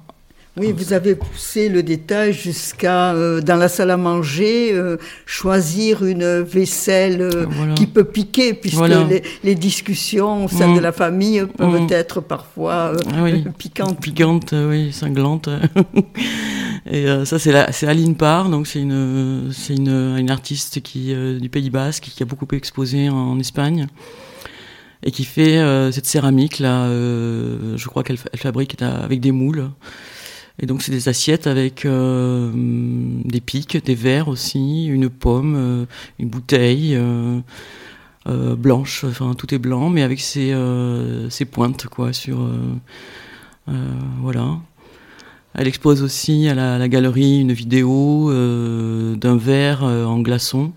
Oui, 0.58 0.72
vous 0.76 0.92
avez 0.92 1.14
poussé 1.14 1.68
le 1.68 1.84
détail 1.84 2.32
jusqu'à, 2.32 3.12
euh, 3.12 3.40
dans 3.40 3.54
la 3.54 3.68
salle 3.68 3.92
à 3.92 3.96
manger, 3.96 4.70
euh, 4.72 4.96
choisir 5.24 6.04
une 6.04 6.40
vaisselle 6.40 7.20
euh, 7.22 7.46
qui 7.76 7.86
peut 7.86 8.04
piquer, 8.04 8.54
puisque 8.54 8.82
les, 9.44 9.54
discussions 9.54 10.46
au 10.46 10.48
sein 10.48 10.74
de 10.74 10.80
mm. 10.80 10.82
la 10.82 10.92
famille 10.92 11.46
peuvent 11.56 11.82
mm. 11.82 11.92
être 11.92 12.20
parfois 12.20 12.92
ah 13.12 13.24
piquantes. 13.56 14.00
Piquantes, 14.00 14.52
oui, 14.52 14.92
cinglantes. 14.92 15.48
Et 16.90 17.06
ça, 17.24 17.38
c'est 17.38 17.86
Aline 17.86 18.16
Parr, 18.16 18.48
donc 18.48 18.66
c'est 18.66 18.80
une, 18.80 19.50
c'est 19.52 19.74
une, 19.74 20.16
une, 20.18 20.30
artiste 20.30 20.80
qui, 20.80 21.14
du 21.40 21.48
Pays 21.48 21.70
Basque 21.70 22.04
qui 22.04 22.22
a 22.22 22.26
beaucoup 22.26 22.46
exposé 22.52 23.08
en, 23.10 23.38
Espagne 23.38 23.86
et 25.04 25.10
qui 25.12 25.24
fait 25.24 25.60
cette 25.92 26.06
céramique 26.06 26.58
là. 26.58 26.88
je 26.88 27.86
crois 27.86 28.02
qu'elle 28.04 28.16
fabrique 28.16 28.80
avec 28.80 29.20
des 29.20 29.32
moules. 29.32 29.70
Et 30.60 30.66
donc 30.66 30.82
c'est 30.82 30.92
des 30.92 31.08
assiettes 31.08 31.46
avec 31.46 31.84
euh, 31.84 32.50
des 32.54 33.40
pics, 33.40 33.82
des 33.84 33.94
verres 33.94 34.28
aussi, 34.28 34.86
une 34.86 35.08
pomme, 35.08 35.54
euh, 35.56 35.84
une 36.18 36.28
bouteille 36.28 36.96
euh, 36.96 37.40
blanche, 38.56 39.04
enfin 39.04 39.34
tout 39.34 39.54
est 39.54 39.58
blanc, 39.58 39.88
mais 39.88 40.02
avec 40.02 40.20
ses, 40.20 40.54
ses 41.30 41.44
pointes 41.44 41.86
quoi 41.86 42.12
sur 42.12 42.46
voilà. 44.20 44.58
Elle 45.54 45.66
expose 45.66 46.02
aussi 46.02 46.46
à 46.48 46.54
la, 46.54 46.88
galerie 46.88 47.40
une 47.40 47.52
vidéo 47.52 48.30
d'un 48.30 49.36
verre 49.38 49.82
en 49.82 50.20
glaçon 50.20 50.72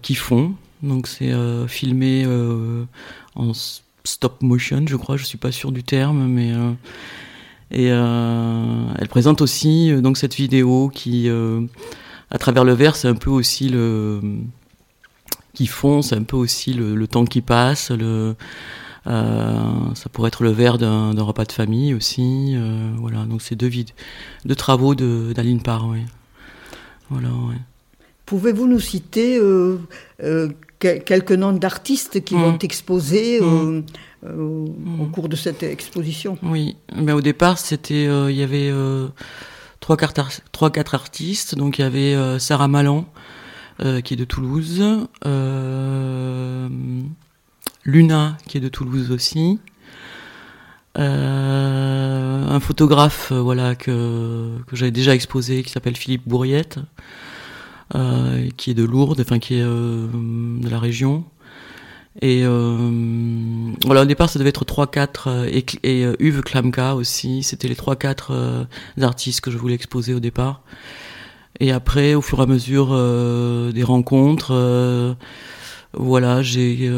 qui 0.00 0.14
fond. 0.14 0.54
Donc 0.82 1.08
c'est 1.08 1.32
filmé 1.66 2.26
en 3.34 3.52
stop 4.04 4.40
motion, 4.40 4.86
je 4.88 4.96
crois, 4.96 5.18
je 5.18 5.24
suis 5.24 5.38
pas 5.38 5.52
sûr 5.52 5.72
du 5.72 5.82
terme, 5.82 6.26
mais 6.26 6.54
et 7.70 7.88
euh, 7.90 8.84
elle 8.98 9.08
présente 9.08 9.42
aussi 9.42 9.92
euh, 9.92 10.00
donc 10.00 10.16
cette 10.16 10.34
vidéo 10.34 10.90
qui, 10.92 11.28
euh, 11.28 11.60
à 12.30 12.38
travers 12.38 12.64
le 12.64 12.72
verre, 12.72 12.96
c'est 12.96 13.08
un 13.08 13.14
peu 13.14 13.30
aussi 13.30 13.68
le 13.68 14.20
qui 15.52 15.66
fond, 15.66 16.02
c'est 16.02 16.14
un 16.14 16.22
peu 16.22 16.36
aussi 16.36 16.72
le, 16.72 17.06
temps 17.08 17.24
qui 17.24 17.40
passe. 17.40 17.90
Le, 17.90 18.36
ça 19.04 20.08
pourrait 20.12 20.28
être 20.28 20.44
le 20.44 20.50
verre 20.50 20.78
d'un 20.78 21.20
repas 21.22 21.44
de 21.44 21.52
famille 21.52 21.94
aussi. 21.94 22.56
voilà, 22.96 23.24
donc 23.24 23.42
c'est 23.42 23.56
deux, 23.56 23.70
deux 24.44 24.54
travaux 24.54 24.94
d'Aline 24.94 25.60
Parr. 25.60 25.88
Oui. 25.88 26.02
Voilà, 27.10 27.30
Pouvez-vous 28.24 28.68
nous 28.68 28.78
citer 28.78 29.40
quelques 30.78 31.32
noms 31.32 31.54
d'artistes 31.54 32.22
qui 32.22 32.34
vont 32.34 32.52
mmh. 32.52 32.58
exposer 32.62 33.40
mmh. 33.40 33.82
Euh, 34.24 34.36
au 34.36 35.04
mm. 35.04 35.10
cours 35.12 35.28
de 35.28 35.36
cette 35.36 35.62
exposition. 35.62 36.38
Oui, 36.42 36.76
mais 36.96 37.12
au 37.12 37.20
départ, 37.20 37.58
c'était, 37.58 38.08
euh, 38.08 38.32
il 38.32 38.36
y 38.36 38.42
avait 38.42 38.68
euh, 38.68 39.06
trois, 39.78 39.96
quatre, 39.96 40.42
trois, 40.50 40.70
quatre 40.70 40.94
artistes. 40.94 41.54
Donc 41.54 41.78
il 41.78 41.82
y 41.82 41.84
avait 41.84 42.38
Sarah 42.40 42.68
Malan, 42.68 43.06
qui 43.78 44.14
est 44.14 44.16
de 44.16 44.24
Toulouse, 44.24 44.82
Luna, 47.84 48.36
qui 48.46 48.58
est 48.58 48.60
de 48.60 48.68
Toulouse 48.68 49.12
aussi. 49.12 49.60
un 50.96 52.60
photographe 52.60 53.30
voilà 53.32 53.76
que, 53.76 54.58
que 54.66 54.74
j'avais 54.74 54.90
déjà 54.90 55.14
exposé 55.14 55.62
qui 55.62 55.70
s'appelle 55.70 55.96
Philippe 55.96 56.26
Bourriette 56.26 56.80
qui 58.56 58.70
est 58.72 58.74
de 58.74 58.82
Lourdes 58.82 59.20
enfin 59.20 59.38
qui 59.38 59.54
est 59.54 59.62
de 59.62 60.68
la 60.68 60.80
région 60.80 61.24
et 62.20 62.42
euh, 62.44 62.76
voilà, 63.84 64.02
au 64.02 64.04
départ, 64.04 64.28
ça 64.28 64.38
devait 64.40 64.48
être 64.48 64.64
3-4 64.64 65.08
euh, 65.28 65.44
et, 65.46 65.64
et 65.84 66.04
euh, 66.04 66.42
Klamka 66.42 66.96
aussi. 66.96 67.44
C'était 67.44 67.68
les 67.68 67.76
3-4 67.76 68.26
euh, 68.30 68.64
artistes 69.00 69.40
que 69.40 69.52
je 69.52 69.58
voulais 69.58 69.74
exposer 69.74 70.14
au 70.14 70.20
départ. 70.20 70.62
Et 71.60 71.70
après, 71.70 72.14
au 72.14 72.20
fur 72.20 72.40
et 72.40 72.42
à 72.42 72.46
mesure 72.46 72.88
des 73.72 73.82
rencontres, 73.82 75.16
voilà, 75.92 76.40
j'ai 76.40 76.88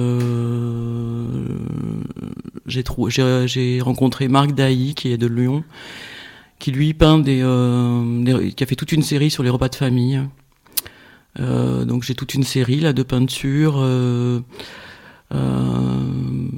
j'ai 2.67 2.85
j'ai 3.47 3.81
rencontré 3.81 4.29
Marc 4.29 4.53
Dailly 4.53 4.95
qui 4.95 5.13
est 5.13 5.17
de 5.17 5.27
Lyon, 5.27 5.65
qui 6.59 6.73
lui 6.73 6.93
peint 6.93 7.19
des, 7.19 7.41
des, 7.41 8.53
qui 8.53 8.63
a 8.63 8.67
fait 8.67 8.77
toute 8.77 8.93
une 8.93 9.03
série 9.03 9.31
sur 9.31 9.43
les 9.43 9.51
repas 9.51 9.71
de 9.71 9.77
famille. 9.77 10.21
donc 11.39 12.03
j'ai 12.03 12.15
toute 12.15 12.35
une 12.35 12.45
série 12.45 12.81
là 12.81 12.93
de 12.93 13.03
peintures. 13.03 13.83
Euh, 15.33 16.49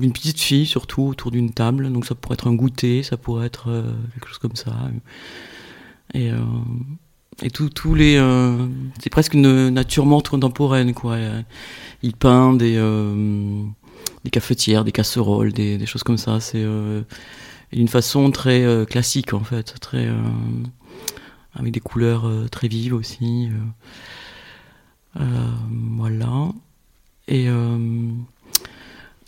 une 0.00 0.12
petite 0.12 0.40
fille 0.40 0.66
surtout 0.66 1.02
autour 1.02 1.30
d'une 1.30 1.52
table. 1.52 1.92
Donc 1.92 2.06
ça 2.06 2.14
pourrait 2.14 2.34
être 2.34 2.48
un 2.48 2.54
goûter, 2.54 3.02
ça 3.02 3.16
pourrait 3.16 3.46
être 3.46 3.70
euh, 3.70 3.92
quelque 4.14 4.28
chose 4.28 4.38
comme 4.38 4.56
ça. 4.56 4.74
Et, 6.14 6.30
euh, 6.30 6.38
et 7.42 7.50
tous 7.50 7.94
les, 7.94 8.18
c'est 9.00 9.10
presque 9.10 9.34
une 9.34 9.70
nature 9.70 10.06
morte 10.06 10.28
contemporaine 10.28 10.94
quoi. 10.94 11.16
Il 12.02 12.14
peint 12.14 12.52
des 12.52 12.76
des 14.24 14.30
cafetières, 14.30 14.84
des 14.84 14.92
casseroles, 14.92 15.52
des, 15.52 15.78
des 15.78 15.86
choses 15.86 16.02
comme 16.02 16.18
ça. 16.18 16.40
C'est 16.40 16.64
d'une 17.72 17.88
façon 17.88 18.30
très 18.30 18.84
classique 18.88 19.32
en 19.32 19.44
fait, 19.44 19.74
très 19.80 20.08
avec 21.54 21.72
des 21.72 21.80
couleurs 21.80 22.30
très 22.50 22.68
vives 22.68 22.94
aussi. 22.94 23.48
voilà. 25.70 26.52
Et, 27.28 27.48
euh, 27.48 28.10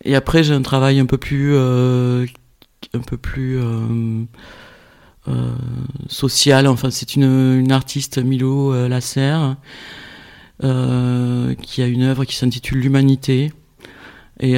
et 0.04 0.14
après, 0.14 0.42
j'ai 0.42 0.54
un 0.54 0.62
travail 0.62 0.98
un 0.98 1.06
peu 1.06 1.18
plus, 1.18 1.52
euh, 1.54 2.26
un 2.92 3.00
peu 3.00 3.16
plus 3.16 3.58
euh, 3.58 4.24
social. 6.08 6.66
Enfin, 6.66 6.90
c'est 6.90 7.14
une, 7.16 7.24
une, 7.24 7.72
artiste, 7.72 8.18
Milo 8.18 8.88
Lasserre, 8.88 9.56
qui 10.60 11.82
a 11.82 11.86
une 11.86 12.02
œuvre 12.02 12.24
qui 12.24 12.36
s'intitule 12.36 12.78
L'humanité. 12.78 13.52
Et 14.40 14.56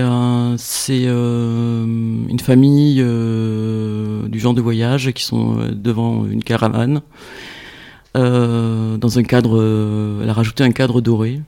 c'est 0.56 1.04
une 1.04 2.40
famille 2.40 2.96
du 2.96 4.40
genre 4.40 4.54
de 4.54 4.62
voyage 4.62 5.12
qui 5.12 5.22
sont 5.22 5.68
devant 5.72 6.26
une 6.26 6.42
caravane. 6.42 7.02
dans 8.14 9.18
un 9.18 9.22
cadre, 9.22 10.20
elle 10.22 10.30
a 10.30 10.32
rajouté 10.32 10.64
un 10.64 10.72
cadre 10.72 11.00
doré. 11.02 11.42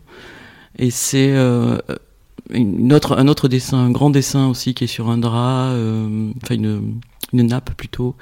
Et 0.78 0.90
c'est 0.90 1.32
euh, 1.32 1.78
une 2.50 2.92
autre, 2.92 3.18
un 3.18 3.28
autre 3.28 3.48
dessin, 3.48 3.78
un 3.78 3.90
grand 3.90 4.10
dessin 4.10 4.48
aussi 4.48 4.74
qui 4.74 4.84
est 4.84 4.88
sur 4.88 5.10
un 5.10 5.18
drap, 5.18 5.72
enfin 6.42 6.54
une, 6.54 7.00
une 7.32 7.46
nappe 7.46 7.74
plutôt, 7.74 8.14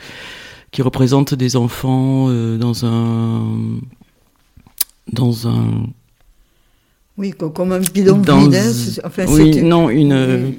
qui 0.71 0.83
représente 0.83 1.35
des 1.35 1.57
enfants 1.57 2.29
dans 2.57 2.87
un 2.87 3.45
dans 5.13 5.49
un 5.49 5.87
oui 7.17 7.31
comme 7.33 7.73
un 7.73 7.79
bidon 7.79 8.19
vide 8.19 8.55
hein, 8.55 8.73
enfin, 9.05 9.25
oui 9.29 9.63
non 9.63 9.89
une, 9.89 10.55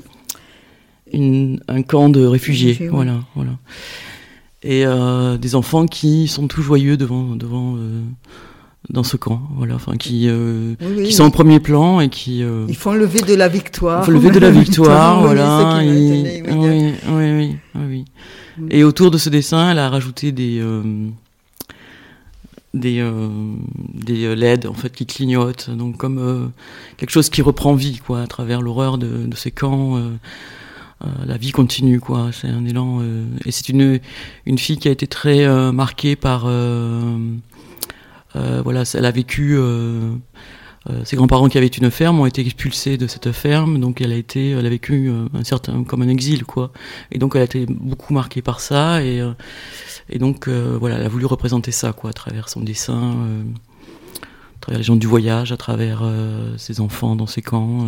une, 1.11 1.59
un 1.67 1.81
camp 1.83 2.09
de 2.09 2.25
réfugiés 2.25 2.87
voilà 2.89 3.19
voilà. 3.35 3.57
Et 4.63 4.85
euh, 4.85 5.37
des 5.37 5.55
enfants 5.55 5.85
qui 5.85 6.27
sont 6.27 6.47
tout 6.47 6.61
joyeux 6.61 6.97
devant 6.97 7.35
devant 7.35 7.75
euh, 7.77 8.01
dans 8.89 9.03
ce 9.03 9.17
camp 9.17 9.41
voilà 9.57 9.75
enfin 9.75 9.97
qui 9.97 10.27
euh, 10.29 10.75
qui 11.03 11.11
sont 11.11 11.25
au 11.25 11.31
premier 11.31 11.59
plan 11.59 11.99
et 11.99 12.09
qui 12.09 12.39
ils 12.67 12.75
font 12.75 12.93
lever 12.93 13.21
de 13.21 13.33
la 13.35 13.47
victoire. 13.47 14.05
font 14.05 14.11
lever 14.11 14.31
de 14.31 14.39
la 14.39 14.51
victoire 14.61 15.21
voilà 15.21 15.79
oui, 15.81 16.43
oui, 16.47 16.93
oui, 17.09 17.55
oui, 17.75 18.05
et 18.69 18.83
autour 18.83 19.11
de 19.11 19.17
ce 19.17 19.29
dessin 19.29 19.71
elle 19.71 19.79
a 19.79 19.89
rajouté 19.89 20.31
des 20.31 20.61
des, 22.77 22.99
euh, 22.99 23.29
des 23.93 24.35
LED 24.35 24.67
en 24.67 24.73
fait 24.73 24.91
qui 24.91 25.05
clignotent, 25.05 25.69
donc 25.69 25.97
comme 25.97 26.19
euh, 26.19 26.47
quelque 26.97 27.09
chose 27.11 27.29
qui 27.29 27.41
reprend 27.41 27.73
vie 27.73 27.97
quoi 27.97 28.21
à 28.21 28.27
travers 28.27 28.61
l'horreur 28.61 28.97
de, 28.97 29.25
de, 29.25 29.35
ces 29.35 29.51
camps. 29.51 29.97
Euh, 29.97 30.11
la 31.25 31.37
vie 31.37 31.51
continue 31.51 31.99
quoi, 31.99 32.29
c'est 32.31 32.47
un 32.47 32.65
élan 32.65 33.01
et 33.45 33.51
c'est 33.51 33.69
une 33.69 33.99
une 34.47 34.57
fille 34.57 34.79
qui 34.79 34.87
a 34.87 34.91
été 34.91 35.05
très 35.05 35.47
marquée 35.71 36.15
par 36.15 36.47
voilà, 38.63 38.83
elle 38.93 39.05
a 39.05 39.11
vécu 39.11 39.57
ses 41.03 41.15
grands-parents 41.17 41.49
qui 41.49 41.57
avaient 41.57 41.67
une 41.67 41.91
ferme 41.91 42.19
ont 42.19 42.25
été 42.25 42.41
expulsés 42.41 42.97
de 42.97 43.07
cette 43.07 43.31
ferme, 43.31 43.79
donc 43.79 43.99
elle 44.01 44.11
a 44.11 44.15
été, 44.15 44.51
elle 44.51 44.65
a 44.65 44.69
vécu 44.69 45.11
un 45.33 45.43
certain 45.43 45.83
comme 45.83 46.01
un 46.01 46.07
exil 46.07 46.45
quoi, 46.45 46.71
et 47.11 47.17
donc 47.17 47.35
elle 47.35 47.41
a 47.41 47.45
été 47.45 47.65
beaucoup 47.67 48.13
marquée 48.13 48.41
par 48.41 48.59
ça 48.59 49.01
et 50.09 50.19
donc, 50.19 50.47
euh, 50.47 50.77
voilà, 50.79 50.97
elle 50.97 51.05
a 51.05 51.09
voulu 51.09 51.25
représenter 51.25 51.71
ça, 51.71 51.93
quoi, 51.93 52.11
à 52.11 52.13
travers 52.13 52.49
son 52.49 52.61
dessin, 52.61 53.13
euh, 53.15 53.43
à 54.23 54.59
travers 54.61 54.79
les 54.79 54.83
gens 54.83 54.95
du 54.95 55.07
voyage, 55.07 55.51
à 55.51 55.57
travers 55.57 56.01
euh, 56.03 56.57
ses 56.57 56.79
enfants 56.79 57.15
dans 57.15 57.27
ses 57.27 57.41
camps. 57.41 57.87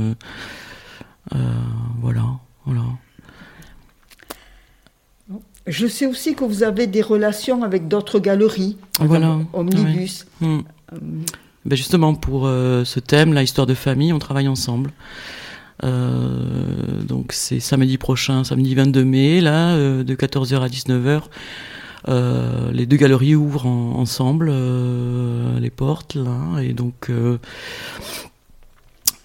voilà, 2.01 2.39
voilà. 2.65 2.83
Je 5.69 5.87
sais 5.87 6.05
aussi 6.05 6.35
que 6.35 6.43
vous 6.43 6.63
avez 6.63 6.87
des 6.87 7.01
relations 7.01 7.63
avec 7.63 7.87
d'autres 7.87 8.19
galeries, 8.19 8.75
voilà, 8.99 9.37
Omnibus. 9.53 10.25
Hmm. 10.41 10.61
Ben 11.65 11.75
justement, 11.75 12.15
pour 12.15 12.47
ce 12.47 12.99
thème, 12.99 13.33
la 13.33 13.43
histoire 13.43 13.67
de 13.67 13.73
famille, 13.73 14.11
on 14.11 14.19
travaille 14.19 14.47
ensemble. 14.47 14.91
donc 15.83 17.31
c'est 17.31 17.59
samedi 17.59 17.97
prochain, 17.97 18.43
samedi 18.43 18.75
22 18.75 19.03
mai, 19.05 19.41
là, 19.41 19.77
de 19.77 20.15
14h 20.15 20.61
à 20.61 20.67
19h. 20.67 21.21
Euh, 22.07 22.71
les 22.71 22.85
deux 22.85 22.97
galeries 22.97 23.35
ouvrent 23.35 23.65
ensemble 23.65 24.49
euh, 24.49 25.59
les 25.59 25.69
portes 25.69 26.15
là, 26.15 26.61
et 26.61 26.73
donc 26.73 27.09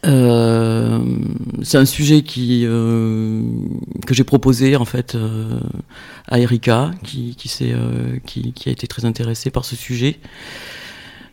euh, 0.05 0.99
c'est 1.63 1.79
un 1.79 1.85
sujet 1.85 2.23
qui 2.23 2.63
que 2.65 4.15
j'ai 4.15 4.25
proposé 4.25 4.77
en 4.77 4.85
fait 4.85 5.17
à 6.29 6.39
Erika, 6.39 6.91
qui 7.03 7.35
qui, 7.37 7.49
qui, 8.25 8.53
qui, 8.53 8.69
a 8.69 8.73
été 8.73 8.87
très 8.87 9.05
intéressée 9.05 9.51
par 9.51 9.65
ce 9.65 9.77
sujet. 9.77 10.19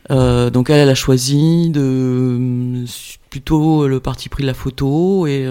donc 0.10 0.70
elle, 0.70 0.80
elle 0.80 0.90
a 0.90 0.96
choisi 0.96 1.70
de 1.70 2.86
plutôt 3.30 3.88
le 3.88 4.00
parti 4.00 4.30
pris 4.30 4.44
de 4.44 4.48
la 4.48 4.54
photo 4.54 5.28
et 5.28 5.46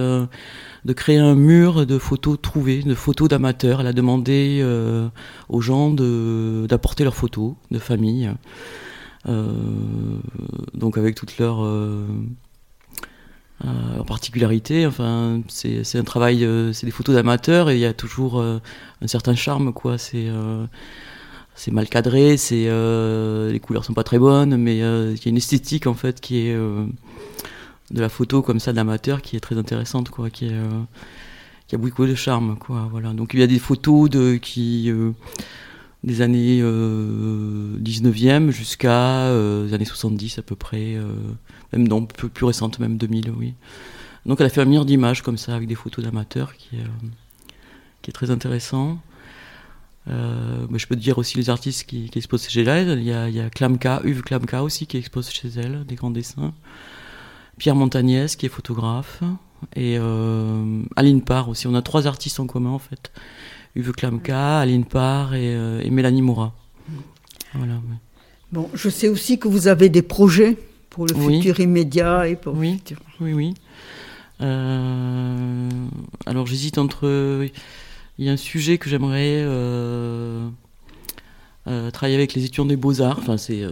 de 0.85 0.93
créer 0.93 1.19
un 1.19 1.35
mur 1.35 1.87
de 1.87 1.99
photos 1.99 2.39
trouvées, 2.41 2.83
de 2.83 2.95
photos 2.95 3.29
d'amateurs. 3.29 3.81
Elle 3.81 3.87
a 3.87 3.93
demandé 3.93 4.61
euh, 4.63 5.09
aux 5.49 5.61
gens 5.61 5.91
d'apporter 5.91 7.05
leurs 7.05 7.17
photos 7.17 7.55
de 7.71 7.79
famille, 7.79 8.31
euh, 9.29 9.53
donc 10.75 10.97
avec 10.99 11.15
toutes 11.15 11.39
leurs 11.39 11.61
euh, 13.65 14.03
particularités. 14.05 14.87
Enfin, 14.87 15.41
c'est 15.49 15.97
un 15.97 16.05
travail, 16.05 16.47
c'est 16.73 16.87
des 16.87 16.93
photos 16.93 17.15
d'amateurs 17.15 17.71
et 17.71 17.75
il 17.75 17.81
y 17.81 17.87
a 17.87 17.93
toujours 17.93 18.41
un 18.43 19.07
certain 19.07 19.35
charme, 19.35 19.73
quoi. 19.73 19.97
C'est 19.99 20.31
mal 21.71 21.89
cadré, 21.89 22.37
c'est 22.37 22.69
les 23.51 23.61
couleurs 23.61 23.85
sont 23.85 23.95
pas 23.95 24.05
très 24.05 24.19
bonnes, 24.19 24.57
mais 24.57 24.77
il 24.77 24.81
y 24.81 25.27
a 25.27 25.29
une 25.29 25.37
esthétique 25.37 25.87
en 25.87 25.95
fait 25.95 26.21
qui 26.21 26.47
est 26.47 26.57
de 27.91 28.01
la 28.01 28.09
photo 28.09 28.43
comme 28.43 28.61
ça 28.61 28.73
d'amateur 28.73 29.23
qui 29.23 29.37
est 29.37 29.41
très 29.41 29.59
intéressante 29.59 30.11
quoi 30.11 30.31
qui 30.31 30.47
est 30.47 30.53
euh, 30.53 30.83
qui 31.67 31.75
a 31.75 31.79
beaucoup 31.79 32.07
de 32.07 32.15
charme 32.15 32.57
quoi 32.57 32.89
voilà 32.91 33.13
donc 33.13 33.35
il 33.35 33.41
y 33.41 33.43
a 33.43 33.47
des 33.47 33.59
photos 33.59 34.09
de 34.11 34.37
qui 34.37 34.91
euh, 34.91 35.13
des 36.05 36.23
années 36.23 36.61
19e 36.61 36.65
euh, 36.65 38.51
jusqu'à 38.51 39.31
les 39.65 39.75
années 39.75 39.85
70 39.85 40.39
à 40.39 40.43
peu 40.43 40.57
près 40.57 40.97
même 41.73 41.87
non 41.87 42.07
plus, 42.07 42.29
plus 42.29 42.47
récentes 42.47 42.79
même 42.79 42.97
2000 42.97 43.31
oui 43.37 43.55
donc 44.27 44.41
elle 44.41 44.47
a 44.47 44.51
fait 44.51 44.61
un 44.61 44.67
mire 44.67 44.85
d'images 44.85 45.23
comme 45.23 45.39
ça 45.39 45.55
avec 45.55 45.69
des 45.69 45.75
photos 45.75 46.05
d'amateurs 46.05 46.57
qui 46.57 46.77
est 46.77 46.85
qui 48.03 48.11
est 48.11 48.15
très 48.15 48.31
intéressant 48.31 48.99
mais 50.07 50.79
je 50.79 50.87
peux 50.89 50.97
te 50.97 51.01
dire 51.01 51.19
aussi 51.19 51.37
les 51.37 51.51
artistes 51.51 51.85
qui, 51.85 52.11
exposent 52.17 52.49
chez 52.49 52.63
elle. 52.63 52.99
Il 52.99 53.05
y 53.05 53.13
a, 53.13 53.29
il 53.29 53.37
y 53.37 53.51
Klamka, 53.51 54.01
Uwe 54.03 54.23
Klamka 54.23 54.65
aussi 54.65 54.89
qui 54.89 54.97
expose 54.97 55.31
chez 55.31 55.49
elle, 55.57 55.85
des 55.87 55.95
grands 55.95 56.11
dessins. 56.11 56.53
Pierre 57.59 57.77
Montagnès 57.77 58.35
qui 58.35 58.47
est 58.47 58.49
photographe 58.49 59.23
et 59.77 59.97
euh, 59.99 60.83
Aline 60.97 61.23
Parr 61.23 61.49
aussi. 61.49 61.67
On 61.67 61.75
a 61.75 61.83
trois 61.83 62.07
artistes 62.07 62.41
en 62.41 62.47
commun 62.47 62.71
en 62.71 62.79
fait. 62.79 63.13
Uwe 63.77 63.93
Klamka, 63.93 64.61
Aline 64.61 64.85
Parr 64.85 65.35
et, 65.35 65.55
euh, 65.55 65.89
Mélanie 65.91 66.23
Moura. 66.23 66.55
Voilà, 67.55 67.75
Bon, 68.53 68.69
je 68.75 68.89
sais 68.89 69.09
aussi 69.09 69.39
que 69.39 69.49
vous 69.49 69.69
avez 69.69 69.89
des 69.89 70.03
projets 70.03 70.57
pour 70.89 71.07
le 71.07 71.15
futur 71.15 71.61
immédiat 71.61 72.27
et 72.27 72.35
pour 72.37 72.57
oui, 72.57 72.73
le 72.73 72.77
futur. 72.79 72.99
Oui, 73.21 73.33
oui. 73.33 73.55
Euh, 74.41 75.69
alors 76.27 76.47
j'hésite 76.47 76.79
entre. 76.79 77.47
Il 78.19 78.25
y 78.25 78.29
a 78.29 78.33
un 78.33 78.37
sujet 78.37 78.79
que 78.79 78.91
j'aimerais 78.91 79.45
travailler 81.93 82.17
avec 82.17 82.35
les 82.35 82.45
étudiants 82.45 82.65
des 82.65 82.77
Beaux-Arts. 82.77 83.19
Enfin, 83.21 83.37
c'est 83.37 83.65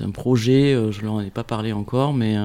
un 0.00 0.10
projet, 0.10 0.74
je 0.90 0.98
ne 1.00 1.04
leur 1.04 1.14
en 1.14 1.20
ai 1.20 1.30
pas 1.30 1.44
parlé 1.44 1.72
encore, 1.72 2.12
mais 2.12 2.36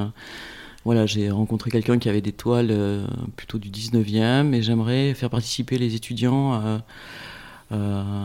voilà, 0.84 1.06
j'ai 1.06 1.30
rencontré 1.30 1.70
quelqu'un 1.70 2.00
qui 2.00 2.10
avait 2.10 2.22
des 2.22 2.32
toiles 2.32 2.70
euh, 2.72 3.06
plutôt 3.36 3.60
du 3.60 3.70
19e 3.70 4.54
et 4.54 4.64
j'aimerais 4.64 5.14
faire 5.14 5.30
participer 5.30 5.78
les 5.78 5.96
étudiants 5.96 6.54
à, 6.54 6.84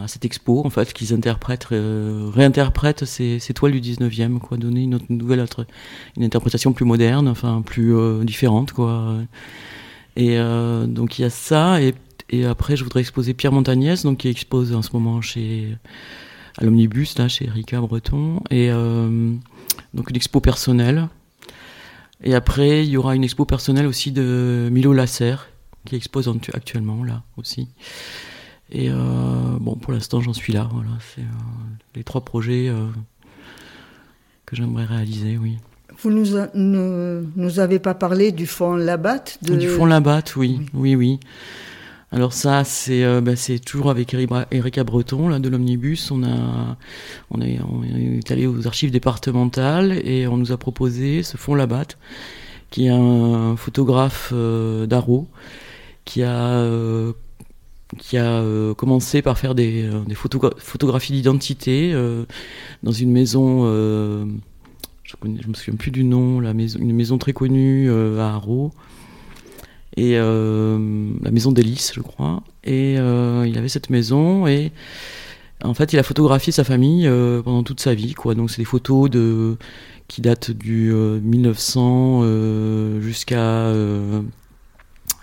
cette 0.08 0.24
expo, 0.24 0.62
en 0.64 0.70
fait, 0.70 0.92
qu'ils 0.92 1.14
interprètent, 1.14 1.68
euh, 1.70 2.28
réinterprètent 2.34 3.04
ces, 3.04 3.38
toiles 3.54 3.78
du 3.78 3.80
19e, 3.80 4.40
quoi, 4.40 4.56
donner 4.56 4.82
une, 4.82 4.98
nouvelle, 5.08 5.44
une 6.16 6.24
interprétation 6.24 6.72
plus 6.72 6.84
moderne, 6.84 7.28
enfin, 7.28 7.62
plus 7.64 7.94
euh, 7.94 8.24
différente, 8.24 8.72
quoi. 8.72 9.18
Et 10.16 10.36
donc 10.88 11.18
il 11.18 11.22
y 11.22 11.24
a 11.26 11.30
ça, 11.30 11.78
et, 11.80 11.94
après 12.44 12.74
je 12.74 12.82
voudrais 12.82 13.00
exposer 13.00 13.34
Pierre 13.34 13.52
Montagnès, 13.52 14.02
donc 14.02 14.18
qui 14.18 14.28
expose 14.28 14.74
en 14.74 14.82
ce 14.82 14.90
moment 14.94 15.20
chez 15.20 15.76
à 16.58 16.64
l'Omnibus, 16.64 17.16
là, 17.18 17.28
chez 17.28 17.46
Erika 17.46 17.80
Breton, 17.82 18.40
et 18.50 18.70
donc 18.70 20.10
une 20.10 20.16
expo 20.16 20.40
personnelle 20.40 21.08
et 22.22 22.34
après, 22.34 22.84
il 22.84 22.90
y 22.90 22.96
aura 22.96 23.14
une 23.14 23.24
expo 23.24 23.44
personnelle 23.44 23.86
aussi 23.86 24.12
de 24.12 24.68
Milo 24.72 24.92
Lasser, 24.92 25.36
qui 25.84 25.96
expose 25.96 26.32
actuellement 26.54 27.04
là 27.04 27.22
aussi. 27.36 27.68
Et 28.70 28.90
euh, 28.90 28.94
bon, 29.60 29.76
pour 29.76 29.92
l'instant, 29.92 30.20
j'en 30.20 30.32
suis 30.32 30.52
là. 30.52 30.68
Voilà, 30.72 30.90
c'est 31.14 31.20
euh, 31.20 31.24
les 31.94 32.04
trois 32.04 32.24
projets 32.24 32.68
euh, 32.68 32.86
que 34.44 34.56
j'aimerais 34.56 34.84
réaliser, 34.84 35.38
oui. 35.38 35.58
Vous 35.98 36.10
nous, 36.10 36.26
nous, 36.54 37.58
avez 37.58 37.78
pas 37.78 37.94
parlé 37.94 38.30
du 38.30 38.46
fond 38.46 38.76
Labatt 38.76 39.38
de... 39.42 39.56
Du 39.56 39.68
fond 39.68 39.86
Labatt, 39.86 40.36
oui, 40.36 40.60
oui, 40.74 40.94
oui. 40.94 41.20
Alors 42.12 42.32
ça, 42.32 42.62
c'est 42.62 43.02
euh, 43.02 43.20
ben, 43.20 43.36
toujours 43.64 43.90
avec 43.90 44.14
Erika 44.14 44.84
Breton 44.84 45.28
là, 45.28 45.40
de 45.40 45.48
l'Omnibus. 45.48 46.12
On, 46.12 46.22
est, 47.42 48.30
allé 48.30 48.46
aux 48.46 48.66
archives 48.66 48.92
départementales 48.92 49.92
et 50.06 50.28
on 50.28 50.36
nous 50.36 50.52
a 50.52 50.56
proposé 50.56 51.24
ce 51.24 51.36
fond 51.36 51.54
Labatte, 51.54 51.98
qui 52.70 52.86
est 52.86 52.90
un 52.90 53.56
photographe 53.56 54.30
euh, 54.32 54.86
qui 56.04 56.22
a, 56.22 56.60
euh, 56.60 57.12
a 58.14 58.74
commencé 58.76 59.20
par 59.20 59.36
faire 59.36 59.56
des, 59.56 59.90
des 60.06 60.14
photographies 60.14 61.12
d'identité 61.12 61.92
dans 62.84 62.92
une 62.92 63.10
maison... 63.10 63.64
je 63.64 65.16
ne 65.24 65.48
me 65.48 65.54
souviens 65.54 65.76
plus 65.76 65.90
du 65.90 66.04
nom, 66.04 66.38
la 66.38 66.54
maison, 66.54 66.78
une 66.78 66.94
maison 66.94 67.18
très 67.18 67.32
connue 67.32 67.90
à 67.90 68.34
Arro 68.34 68.70
et 69.96 70.18
euh, 70.18 71.10
la 71.22 71.30
maison 71.30 71.52
d'Hélice, 71.52 71.92
je 71.94 72.00
crois. 72.00 72.42
Et 72.64 72.98
euh, 72.98 73.46
il 73.46 73.56
avait 73.56 73.70
cette 73.70 73.88
maison 73.88 74.46
et 74.46 74.72
en 75.64 75.72
fait, 75.72 75.94
il 75.94 75.98
a 75.98 76.02
photographié 76.02 76.52
sa 76.52 76.64
famille 76.64 77.06
euh, 77.06 77.40
pendant 77.42 77.62
toute 77.62 77.80
sa 77.80 77.94
vie, 77.94 78.12
quoi. 78.12 78.34
Donc, 78.34 78.50
c'est 78.50 78.60
des 78.60 78.66
photos 78.66 79.08
de 79.08 79.56
qui 80.06 80.20
datent 80.20 80.50
du 80.52 80.92
1900 80.92 83.00
jusqu'à 83.00 83.72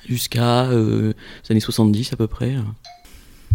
jusqu'à 0.06 0.68
les 0.70 1.14
années 1.50 1.62
70 1.62 2.12
à 2.12 2.18
peu 2.18 2.28
près. 2.28 2.58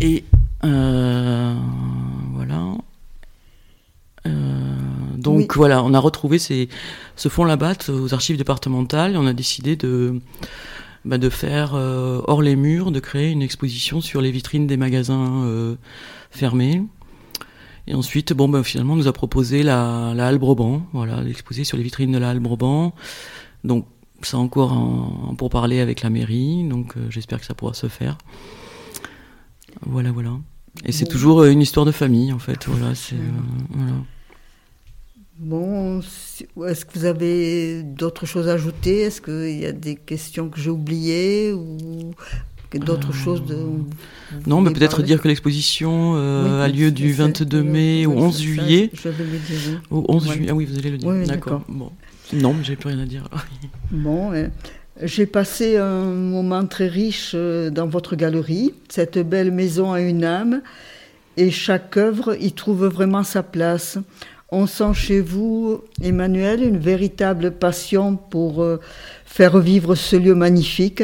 Et 0.00 0.24
voilà. 0.62 2.72
donc 5.18 5.54
voilà, 5.54 5.84
on 5.84 5.92
a 5.92 5.98
retrouvé 5.98 6.38
ces, 6.38 6.70
ce 7.16 7.28
fond 7.28 7.44
là-bas 7.44 7.74
aux 7.90 8.14
archives 8.14 8.38
départementales 8.38 9.12
et 9.12 9.16
on 9.18 9.26
a 9.26 9.34
décidé 9.34 9.76
de, 9.76 10.22
bah, 11.04 11.18
de 11.18 11.28
faire 11.28 11.74
hors 11.74 12.42
les 12.42 12.56
murs, 12.56 12.90
de 12.90 13.00
créer 13.00 13.30
une 13.30 13.42
exposition 13.42 14.00
sur 14.00 14.20
les 14.20 14.30
vitrines 14.30 14.66
des 14.66 14.76
magasins 14.76 15.76
fermés. 16.30 16.82
Et 17.86 17.94
ensuite, 17.94 18.32
bon, 18.34 18.48
ben, 18.48 18.62
finalement, 18.62 18.92
on 18.92 18.96
nous 18.96 19.08
a 19.08 19.12
proposé 19.12 19.62
la, 19.62 20.12
la 20.14 20.26
Halle 20.26 20.38
Broban, 20.38 20.82
voilà, 20.92 21.22
d'exposer 21.24 21.64
sur 21.64 21.76
les 21.76 21.82
vitrines 21.82 22.12
de 22.12 22.18
la 22.18 22.30
Halle 22.30 22.40
Broban. 22.40 22.92
Donc, 23.64 23.86
c'est 24.22 24.36
encore 24.36 25.34
pour 25.36 25.50
parler 25.50 25.80
avec 25.80 26.02
la 26.02 26.10
mairie, 26.10 26.64
donc 26.64 26.96
euh, 26.96 27.06
j'espère 27.10 27.40
que 27.40 27.46
ça 27.46 27.54
pourra 27.54 27.74
se 27.74 27.86
faire. 27.88 28.18
Voilà, 29.86 30.10
voilà. 30.10 30.32
Et 30.84 30.92
c'est 30.92 31.06
toujours 31.06 31.40
euh, 31.40 31.50
une 31.50 31.60
histoire 31.60 31.86
de 31.86 31.92
famille, 31.92 32.32
en 32.32 32.38
fait. 32.38 32.66
Voilà, 32.66 32.94
c'est, 32.94 33.14
euh, 33.14 33.40
voilà. 33.70 33.92
Bon, 35.38 36.00
est-ce 36.00 36.84
que 36.84 36.98
vous 36.98 37.04
avez 37.04 37.82
d'autres 37.84 38.26
choses 38.26 38.48
à 38.48 38.54
ajouter? 38.54 39.02
Est-ce 39.02 39.20
qu'il 39.20 39.58
y 39.60 39.66
a 39.66 39.72
des 39.72 39.94
questions 39.94 40.48
que 40.48 40.60
j'ai 40.60 40.70
oubliées 40.70 41.52
ou 41.52 42.12
d'autres 42.74 43.12
choses 43.12 43.44
de, 43.44 43.56
Non, 44.46 44.60
mais 44.60 44.72
peut-être 44.72 45.02
dire 45.02 45.22
que 45.22 45.28
l'exposition 45.28 46.14
euh, 46.16 46.62
a 46.62 46.68
lieu 46.68 46.90
du 46.90 47.12
22 47.12 47.62
mai 47.62 48.06
au 48.06 48.12
11 48.12 48.40
juillet. 48.40 48.90
je 48.92 49.08
vais 49.08 49.24
le 49.24 49.38
dire. 49.38 49.80
Au 49.90 50.04
11 50.08 50.32
juillet, 50.32 50.48
ah 50.50 50.54
oui, 50.54 50.64
vous 50.64 50.78
allez 50.78 50.90
le 50.90 50.98
dire. 50.98 51.26
d'accord. 51.26 51.62
Bon. 51.68 51.92
Non, 52.32 52.52
mais 52.52 52.64
j'ai 52.64 52.76
plus 52.76 52.88
rien 52.88 52.98
à 52.98 53.06
dire. 53.06 53.24
bon, 53.90 54.32
j'ai 55.02 55.26
passé 55.26 55.76
un 55.76 56.04
moment 56.04 56.66
très 56.66 56.88
riche 56.88 57.32
euh, 57.34 57.70
dans 57.70 57.86
votre 57.86 58.16
galerie. 58.16 58.74
Cette 58.88 59.18
belle 59.18 59.52
maison 59.52 59.92
a 59.92 60.00
une 60.00 60.24
âme 60.24 60.60
et 61.36 61.52
chaque 61.52 61.96
œuvre 61.96 62.36
y 62.40 62.52
trouve 62.52 62.86
vraiment 62.86 63.22
sa 63.22 63.44
place. 63.44 63.98
On 64.50 64.66
sent 64.66 64.94
chez 64.94 65.20
vous, 65.20 65.82
Emmanuel, 66.02 66.62
une 66.62 66.78
véritable 66.78 67.50
passion 67.50 68.16
pour 68.16 68.62
euh, 68.62 68.80
faire 69.26 69.58
vivre 69.58 69.94
ce 69.94 70.16
lieu 70.16 70.34
magnifique. 70.34 71.02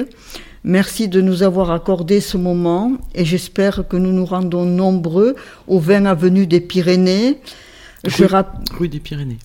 Merci 0.65 1.09
de 1.09 1.21
nous 1.21 1.43
avoir 1.43 1.71
accordé 1.71 2.23
ce 2.23 2.39
moment 2.39 2.93
et 3.15 3.27
j'espère 3.27 3.87
que 3.87 3.99
nous 3.99 4.13
nous 4.13 4.25
rendons 4.25 4.65
nombreux 4.65 5.35
au 5.67 5.79
20 5.79 6.07
avenue 6.07 6.47
des 6.47 6.63
Pyrénées. 6.63 7.39
Je 8.07 8.25
rue 8.79 8.89
des 8.89 9.01
Pyrénées. 9.01 9.39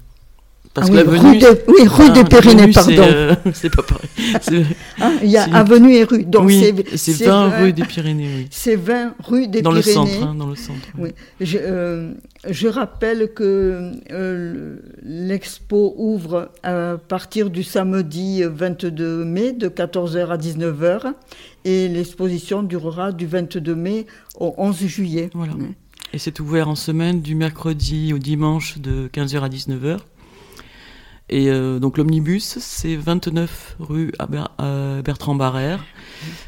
Parce 0.79 0.91
ah 0.91 0.93
oui, 0.93 1.03
que 1.03 1.09
rue 1.09 1.37
de, 1.37 1.61
oui, 1.67 1.87
rue 1.87 2.05
ah, 2.07 2.09
des 2.09 2.23
Pyrénées, 2.23 2.71
pardon. 2.71 2.93
Euh, 2.97 3.35
c'est 3.53 3.69
pas 3.69 3.83
pareil. 3.83 4.65
Ah, 5.01 5.11
il 5.23 5.29
y 5.29 5.37
a 5.37 5.43
avenue 5.55 5.93
et 5.93 6.03
rue. 6.03 6.25
Donc 6.25 6.45
oui, 6.45 6.73
c'est 6.95 7.23
20 7.23 7.59
rue 7.61 7.73
des 7.73 7.83
Pyrénées. 7.83 8.29
Oui. 8.35 8.47
C'est 8.51 8.75
20 8.75 9.15
rue 9.23 9.47
des 9.47 9.61
dans 9.61 9.71
Pyrénées. 9.71 9.87
Le 9.87 9.93
centre, 9.93 10.23
hein, 10.23 10.35
dans 10.35 10.47
le 10.47 10.55
centre. 10.55 10.87
Oui. 10.97 11.09
Je, 11.39 11.57
euh, 11.61 12.11
je, 12.49 12.67
rappelle 12.67 13.33
que 13.33 13.91
euh, 14.11 14.75
l'expo 15.03 15.93
ouvre 15.97 16.51
à 16.63 16.97
partir 17.07 17.49
du 17.49 17.63
samedi 17.63 18.43
22 18.43 19.23
mai 19.23 19.53
de 19.53 19.69
14h 19.69 20.27
à 20.27 20.37
19h 20.37 21.13
et 21.63 21.87
l'exposition 21.87 22.63
durera 22.63 23.11
du 23.11 23.25
22 23.25 23.75
mai 23.75 24.05
au 24.39 24.53
11 24.57 24.85
juillet. 24.85 25.29
Voilà. 25.33 25.53
Et 26.13 26.17
c'est 26.17 26.39
ouvert 26.39 26.67
en 26.67 26.75
semaine 26.75 27.21
du 27.21 27.35
mercredi 27.35 28.13
au 28.13 28.17
dimanche 28.17 28.79
de 28.79 29.09
15h 29.13 29.41
à 29.41 29.49
19h. 29.49 29.99
Et 31.29 31.49
euh, 31.49 31.79
donc 31.79 31.97
l'omnibus, 31.97 32.57
c'est 32.59 32.95
29 32.95 33.77
rue 33.79 34.11
Bertrand 35.03 35.35
Barrère. 35.35 35.85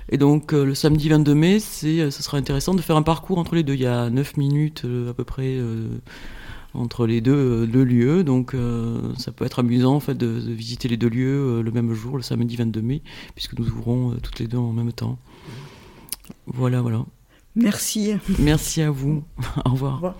Et 0.09 0.17
donc 0.17 0.53
euh, 0.53 0.65
le 0.65 0.73
samedi 0.75 1.07
22 1.09 1.35
mai, 1.35 1.59
c'est, 1.59 1.99
euh, 1.99 2.11
ce 2.11 2.23
sera 2.23 2.37
intéressant 2.37 2.73
de 2.73 2.81
faire 2.81 2.95
un 2.95 3.03
parcours 3.03 3.37
entre 3.37 3.55
les 3.55 3.63
deux. 3.63 3.75
Il 3.75 3.81
y 3.81 3.85
a 3.85 4.09
9 4.09 4.37
minutes 4.37 4.85
à 5.09 5.13
peu 5.13 5.23
près 5.23 5.59
entre 6.73 7.05
les 7.05 7.21
deux, 7.21 7.67
deux 7.67 7.83
lieux. 7.83 8.23
Donc 8.23 8.55
ça 9.17 9.31
peut 9.31 9.45
être 9.45 9.59
amusant 9.59 9.95
en 9.95 9.99
fait 9.99 10.15
de, 10.15 10.27
visiter 10.27 10.87
les 10.87 10.97
deux 10.97 11.09
lieux 11.09 11.61
le 11.61 11.71
même 11.71 11.93
jour, 11.93 12.17
le 12.17 12.23
samedi 12.23 12.55
22 12.55 12.81
mai, 12.81 13.03
puisque 13.35 13.57
nous 13.57 13.67
ouvrons 13.69 14.15
toutes 14.21 14.39
les 14.39 14.47
deux 14.47 14.57
en 14.57 14.73
même 14.73 14.93
temps. 14.93 15.19
Voilà, 16.47 16.81
voilà. 16.81 17.05
Merci. 17.55 18.13
Merci 18.39 18.81
à 18.81 18.89
vous. 18.89 19.23
Au 19.65 19.71
revoir. 19.71 19.93
Au 19.93 19.95
revoir. 19.95 20.15